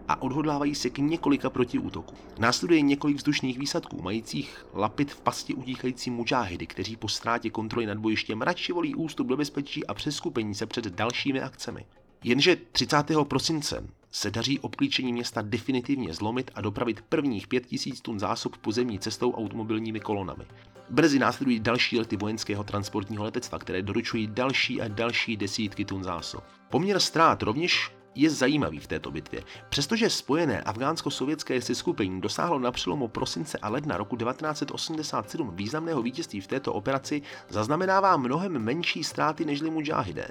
a 0.08 0.22
odhodlávají 0.22 0.74
se 0.74 0.90
k 0.90 0.98
několika 0.98 1.50
protiútoku. 1.50 2.14
Následuje 2.38 2.80
několik 2.80 3.16
vzdušných 3.16 3.58
výsadků, 3.58 4.02
majících 4.02 4.66
lapit 4.74 5.10
v 5.10 5.20
pasti 5.20 5.54
utíkající 5.54 6.10
mužáhydy, 6.10 6.66
kteří 6.66 6.96
po 6.96 7.08
ztrátě 7.08 7.50
kontroly 7.50 7.86
nad 7.86 7.98
bojištěm 7.98 8.42
radši 8.42 8.72
volí 8.72 8.94
ústup 8.94 9.26
do 9.26 9.36
bezpečí 9.36 9.86
a 9.86 9.94
přeskupení 9.94 10.54
se 10.54 10.66
před 10.66 10.86
dalšími 10.86 11.40
akcemi. 11.40 11.86
Jenže 12.24 12.56
30. 12.72 12.96
prosince 13.28 13.84
se 14.10 14.30
daří 14.30 14.58
obklíčení 14.58 15.12
města 15.12 15.42
definitivně 15.42 16.14
zlomit 16.14 16.50
a 16.54 16.60
dopravit 16.60 17.02
prvních 17.08 17.48
5000 17.48 18.00
tun 18.00 18.18
zásob 18.18 18.56
pozemní 18.56 18.98
cestou 18.98 19.32
automobilními 19.32 20.00
kolonami. 20.00 20.44
Brzy 20.90 21.18
následují 21.18 21.60
další 21.60 21.98
lety 21.98 22.16
vojenského 22.16 22.64
transportního 22.64 23.24
letectva, 23.24 23.58
které 23.58 23.82
doručují 23.82 24.26
další 24.26 24.82
a 24.82 24.88
další 24.88 25.36
desítky 25.36 25.84
tun 25.84 26.04
zásob. 26.04 26.44
Poměr 26.70 27.00
ztrát 27.00 27.42
rovněž 27.42 27.90
je 28.14 28.31
zajímavý 28.31 28.79
v 28.79 28.87
této 28.87 29.11
bitvě. 29.11 29.42
Přestože 29.68 30.11
spojené 30.11 30.62
afgánsko-sovětské 30.62 31.61
seskupení 31.61 32.20
dosáhlo 32.20 32.59
na 32.59 32.72
přelomu 32.72 33.09
prosince 33.09 33.59
a 33.59 33.68
ledna 33.68 33.96
roku 33.96 34.16
1987 34.16 35.57
významného 35.57 36.03
vítězství 36.03 36.40
v 36.40 36.46
této 36.46 36.72
operaci, 36.72 37.22
zaznamenává 37.48 38.16
mnohem 38.16 38.59
menší 38.59 39.05
ztráty 39.05 39.44
nežli 39.44 39.70
mujahidé. 39.70 40.29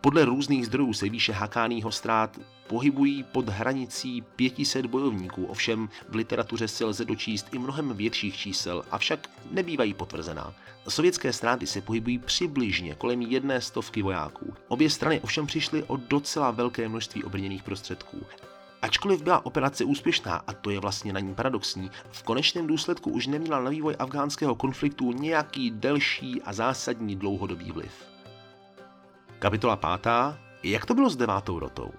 Podle 0.00 0.24
různých 0.24 0.66
zdrojů 0.66 0.92
se 0.92 1.08
výše 1.08 1.32
Hakánýho 1.32 1.92
ztrát 1.92 2.38
pohybují 2.66 3.22
pod 3.22 3.48
hranicí 3.48 4.22
500 4.36 4.86
bojovníků, 4.86 5.46
ovšem 5.46 5.88
v 6.08 6.14
literatuře 6.14 6.68
se 6.68 6.84
lze 6.84 7.04
dočíst 7.04 7.46
i 7.52 7.58
mnohem 7.58 7.96
větších 7.96 8.36
čísel, 8.36 8.84
avšak 8.90 9.30
nebývají 9.50 9.94
potvrzená. 9.94 10.54
Sovětské 10.88 11.32
ztráty 11.32 11.66
se 11.66 11.80
pohybují 11.80 12.18
přibližně 12.18 12.94
kolem 12.94 13.22
jedné 13.22 13.60
stovky 13.60 14.02
vojáků. 14.02 14.54
Obě 14.68 14.90
strany 14.90 15.20
ovšem 15.20 15.46
přišly 15.46 15.82
o 15.82 15.96
docela 15.96 16.50
velké 16.50 16.88
množství 16.88 17.24
obrněných 17.24 17.62
prostředků. 17.62 18.26
Ačkoliv 18.82 19.22
byla 19.22 19.46
operace 19.46 19.84
úspěšná, 19.84 20.42
a 20.46 20.52
to 20.52 20.70
je 20.70 20.80
vlastně 20.80 21.12
na 21.12 21.20
ní 21.20 21.34
paradoxní, 21.34 21.90
v 22.10 22.22
konečném 22.22 22.66
důsledku 22.66 23.10
už 23.10 23.26
neměla 23.26 23.60
na 23.60 23.70
vývoj 23.70 23.96
afgánského 23.98 24.54
konfliktu 24.54 25.12
nějaký 25.12 25.70
delší 25.70 26.42
a 26.42 26.52
zásadní 26.52 27.16
dlouhodobý 27.16 27.72
vliv. 27.72 27.92
Kapitola 29.38 29.76
pátá. 29.76 30.38
Jak 30.62 30.86
to 30.86 30.94
bylo 30.94 31.10
s 31.10 31.16
devátou 31.16 31.58
rotou? 31.58 31.92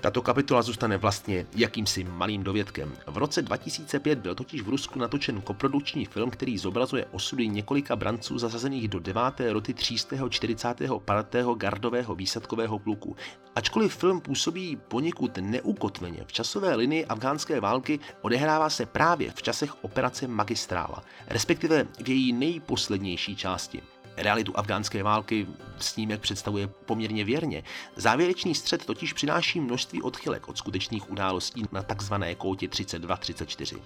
Tato 0.00 0.22
kapitola 0.22 0.62
zůstane 0.62 0.98
vlastně 0.98 1.46
jakýmsi 1.56 2.04
malým 2.04 2.42
dovědkem. 2.44 2.92
V 3.06 3.16
roce 3.16 3.42
2005 3.42 4.18
byl 4.18 4.34
totiž 4.34 4.62
v 4.62 4.68
Rusku 4.68 4.98
natočen 4.98 5.40
koprodukční 5.40 6.04
film, 6.04 6.30
který 6.30 6.58
zobrazuje 6.58 7.06
osudy 7.12 7.48
několika 7.48 7.96
branců 7.96 8.38
zasazených 8.38 8.88
do 8.88 8.98
9. 8.98 9.22
roty 9.52 9.74
345. 9.74 10.90
gardového 11.56 12.14
výsadkového 12.14 12.78
pluku. 12.78 13.16
Ačkoliv 13.54 13.96
film 13.96 14.20
působí 14.20 14.76
poněkud 14.88 15.38
neukotveně 15.40 16.24
v 16.26 16.32
časové 16.32 16.74
linii 16.74 17.06
afgánské 17.06 17.60
války, 17.60 18.00
odehrává 18.22 18.70
se 18.70 18.86
právě 18.86 19.30
v 19.30 19.42
časech 19.42 19.84
operace 19.84 20.28
Magistrála, 20.28 21.02
respektive 21.26 21.86
v 22.04 22.08
její 22.08 22.32
nejposlednější 22.32 23.36
části. 23.36 23.82
Realitu 24.16 24.58
afgánské 24.58 25.02
války 25.02 25.46
snímek 25.78 26.20
představuje 26.20 26.66
poměrně 26.66 27.24
věrně. 27.24 27.62
Závěrečný 27.96 28.54
střed 28.54 28.86
totiž 28.86 29.12
přináší 29.12 29.60
množství 29.60 30.02
odchylek 30.02 30.48
od 30.48 30.58
skutečných 30.58 31.10
událostí 31.10 31.64
na 31.72 31.82
takzvané 31.82 32.34
kótě 32.34 32.66
32-34. 32.66 33.80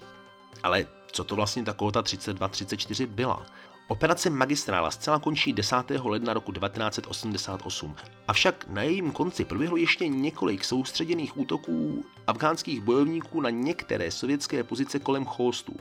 Ale 0.62 0.86
co 1.12 1.24
to 1.24 1.36
vlastně 1.36 1.64
ta 1.64 1.72
kóta 1.72 2.02
32-34 2.02 3.06
byla? 3.06 3.46
Operace 3.90 4.30
Magistrála 4.30 4.90
zcela 4.90 5.18
končí 5.18 5.52
10. 5.52 5.76
ledna 6.04 6.32
roku 6.32 6.52
1988, 6.52 7.96
avšak 8.28 8.66
na 8.68 8.82
jejím 8.82 9.12
konci 9.12 9.44
proběhlo 9.44 9.76
ještě 9.76 10.08
několik 10.08 10.64
soustředěných 10.64 11.36
útoků 11.36 12.04
afgánských 12.26 12.80
bojovníků 12.80 13.40
na 13.40 13.50
některé 13.50 14.10
sovětské 14.10 14.64
pozice 14.64 14.98
kolem 14.98 15.24
Chóstů. 15.24 15.76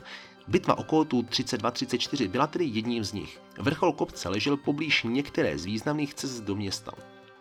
Bitva 0.50 0.78
o 0.78 0.84
Kótu 0.84 1.22
32-34 1.22 2.28
byla 2.28 2.46
tedy 2.46 2.64
jedním 2.64 3.04
z 3.04 3.12
nich. 3.12 3.40
Vrchol 3.58 3.92
kopce 3.92 4.28
ležel 4.28 4.56
poblíž 4.56 5.02
některé 5.08 5.58
z 5.58 5.64
významných 5.64 6.14
cest 6.14 6.40
do 6.40 6.56
města. 6.56 6.92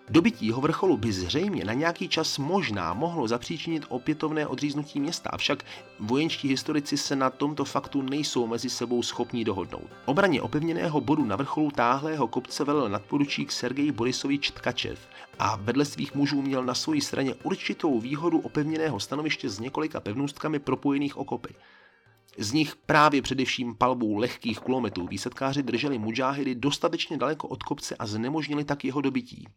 Dobytí 0.10 0.48
jeho 0.48 0.62
vrcholu 0.62 0.98
by 0.98 1.12
zřejmě 1.12 1.66
na 1.66 1.74
nějaký 1.74 2.08
čas 2.08 2.38
možná 2.38 2.94
mohlo 2.94 3.28
zapříčinit 3.28 3.86
opětovné 3.90 4.48
odříznutí 4.48 5.00
města, 5.00 5.30
avšak 5.30 5.64
vojenští 6.00 6.48
historici 6.48 6.98
se 6.98 7.16
na 7.16 7.30
tomto 7.30 7.66
faktu 7.66 8.02
nejsou 8.02 8.48
mezi 8.48 8.70
sebou 8.70 9.04
schopní 9.04 9.44
dohodnout. 9.44 9.90
Obraně 10.06 10.42
opevněného 10.42 11.02
bodu 11.02 11.26
na 11.26 11.36
vrcholu 11.36 11.72
táhlého 11.72 12.28
kopce 12.28 12.64
velel 12.64 12.90
nadporučík 12.90 13.52
Sergej 13.52 13.92
Borisovič 13.92 14.52
Tkačev 14.52 15.00
a 15.40 15.56
vedle 15.56 15.86
svých 15.86 16.16
mužů 16.16 16.42
měl 16.42 16.66
na 16.66 16.74
své 16.74 17.02
straně 17.02 17.36
určitou 17.44 18.00
výhodu 18.00 18.40
opevněného 18.40 19.00
stanoviště 19.00 19.50
s 19.50 19.60
několika 19.60 20.00
pevnůstkami 20.00 20.60
propojených 20.60 21.18
okopy. 21.18 21.56
Z 22.42 22.52
nich 22.52 22.76
právě 22.76 23.22
především 23.22 23.76
palbou 23.76 24.18
lehkých 24.18 24.60
kulometů 24.60 25.08
výsadkáři 25.08 25.64
drželi 25.64 26.00
mudžáhidy 26.00 26.56
dostatečně 26.56 27.18
daleko 27.18 27.48
od 27.48 27.64
kopce 27.64 27.96
a 27.96 28.06
znemožnili 28.06 28.64
tak 28.64 28.86
jeho 28.86 29.02
dobytí. 29.02 29.48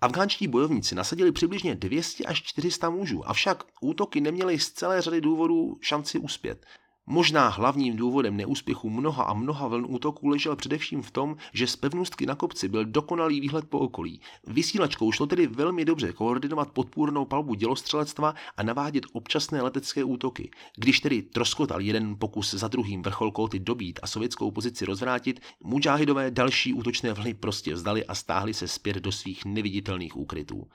Afgánští 0.00 0.48
bojovníci 0.48 0.94
nasadili 0.94 1.32
přibližně 1.32 1.74
200 1.74 2.24
až 2.24 2.42
400 2.42 2.90
mužů, 2.90 3.28
avšak 3.28 3.64
útoky 3.80 4.20
neměly 4.20 4.58
z 4.58 4.70
celé 4.70 5.02
řady 5.02 5.20
důvodů 5.20 5.78
šanci 5.80 6.18
uspět. 6.18 6.66
Možná 7.06 7.48
hlavním 7.48 7.96
důvodem 7.96 8.36
neúspěchu 8.36 8.90
mnoha 8.90 9.24
a 9.24 9.34
mnoha 9.34 9.68
vln 9.68 9.86
útoků 9.88 10.28
ležel 10.28 10.56
především 10.56 11.02
v 11.02 11.10
tom, 11.10 11.36
že 11.52 11.66
z 11.66 11.76
pevnostky 11.76 12.26
na 12.26 12.34
kopci 12.34 12.68
byl 12.68 12.84
dokonalý 12.84 13.40
výhled 13.40 13.68
po 13.68 13.78
okolí. 13.78 14.20
Vysílačkou 14.46 15.12
šlo 15.12 15.26
tedy 15.26 15.46
velmi 15.46 15.84
dobře 15.84 16.12
koordinovat 16.12 16.70
podpůrnou 16.70 17.24
palbu 17.24 17.54
dělostřelectva 17.54 18.34
a 18.56 18.62
navádět 18.62 19.04
občasné 19.12 19.62
letecké 19.62 20.04
útoky. 20.04 20.50
Když 20.76 21.00
tedy 21.00 21.22
troskotal 21.22 21.80
jeden 21.80 22.16
pokus 22.18 22.54
za 22.54 22.68
druhým 22.68 23.02
vrchol 23.02 23.30
Kóty 23.30 23.58
dobít 23.58 24.00
a 24.02 24.06
sovětskou 24.06 24.50
pozici 24.50 24.84
rozvrátit, 24.84 25.40
mudžáhidové 25.64 26.30
další 26.30 26.72
útočné 26.72 27.12
vlny 27.12 27.34
prostě 27.34 27.74
vzdali 27.74 28.06
a 28.06 28.14
stáhli 28.14 28.54
se 28.54 28.68
zpět 28.68 28.96
do 28.96 29.12
svých 29.12 29.44
neviditelných 29.44 30.16
úkrytů. 30.16 30.68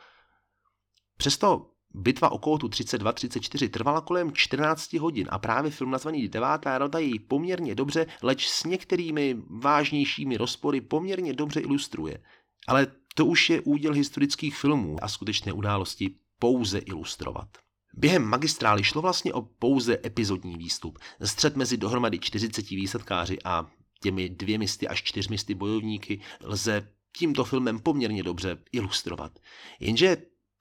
Přesto 1.18 1.72
Bitva 1.94 2.32
o 2.32 2.38
kótu 2.38 2.68
32-34 2.68 3.70
trvala 3.70 4.02
kolem 4.02 4.32
14 4.34 4.94
hodin 4.94 5.28
a 5.30 5.40
právě 5.40 5.72
film 5.72 5.92
nazvaný 5.92 6.28
Devátá 6.28 6.78
rota 6.78 7.00
ji 7.00 7.20
poměrně 7.20 7.76
dobře, 7.76 8.06
leč 8.22 8.48
s 8.48 8.64
některými 8.64 9.38
vážnějšími 9.50 10.38
rozpory 10.38 10.82
poměrně 10.82 11.34
dobře 11.34 11.60
ilustruje. 11.60 12.24
Ale 12.68 12.88
to 13.16 13.26
už 13.26 13.50
je 13.50 13.62
úděl 13.62 13.94
historických 13.94 14.58
filmů 14.58 14.96
a 15.02 15.08
skutečné 15.08 15.54
události 15.54 16.16
pouze 16.40 16.78
ilustrovat. 16.78 17.48
Během 17.94 18.24
magistrály 18.24 18.84
šlo 18.84 19.02
vlastně 19.02 19.34
o 19.34 19.42
pouze 19.42 19.98
epizodní 20.06 20.58
výstup. 20.58 21.00
Střed 21.24 21.56
mezi 21.56 21.78
dohromady 21.78 22.20
40 22.20 22.70
výsadkáři 22.70 23.38
a 23.46 23.72
těmi 24.02 24.30
dvěmisty 24.30 24.88
až 24.88 25.04
čtyřmisty 25.04 25.54
bojovníky 25.56 26.22
lze 26.44 26.88
tímto 27.18 27.44
filmem 27.44 27.80
poměrně 27.80 28.24
dobře 28.24 28.58
ilustrovat. 28.72 29.40
Jenže 29.80 30.18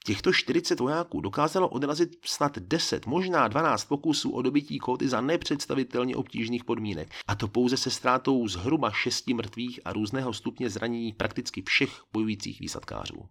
Těchto 0.08 0.32
40 0.32 0.80
vojáků 0.80 1.20
dokázalo 1.20 1.68
odrazit 1.68 2.16
snad 2.24 2.58
10, 2.58 3.06
možná 3.06 3.48
12 3.48 3.84
pokusů 3.84 4.30
o 4.30 4.42
dobytí 4.42 4.78
kóty 4.78 5.08
za 5.08 5.20
nepředstavitelně 5.20 6.16
obtížných 6.16 6.64
podmínek, 6.64 7.10
a 7.26 7.34
to 7.34 7.48
pouze 7.48 7.76
se 7.76 7.90
ztrátou 7.90 8.48
zhruba 8.48 8.90
6 8.90 9.26
mrtvých 9.26 9.80
a 9.84 9.92
různého 9.92 10.32
stupně 10.32 10.70
zranění 10.70 11.12
prakticky 11.12 11.62
všech 11.62 11.90
bojujících 12.12 12.60
výsadkářů. 12.60 13.28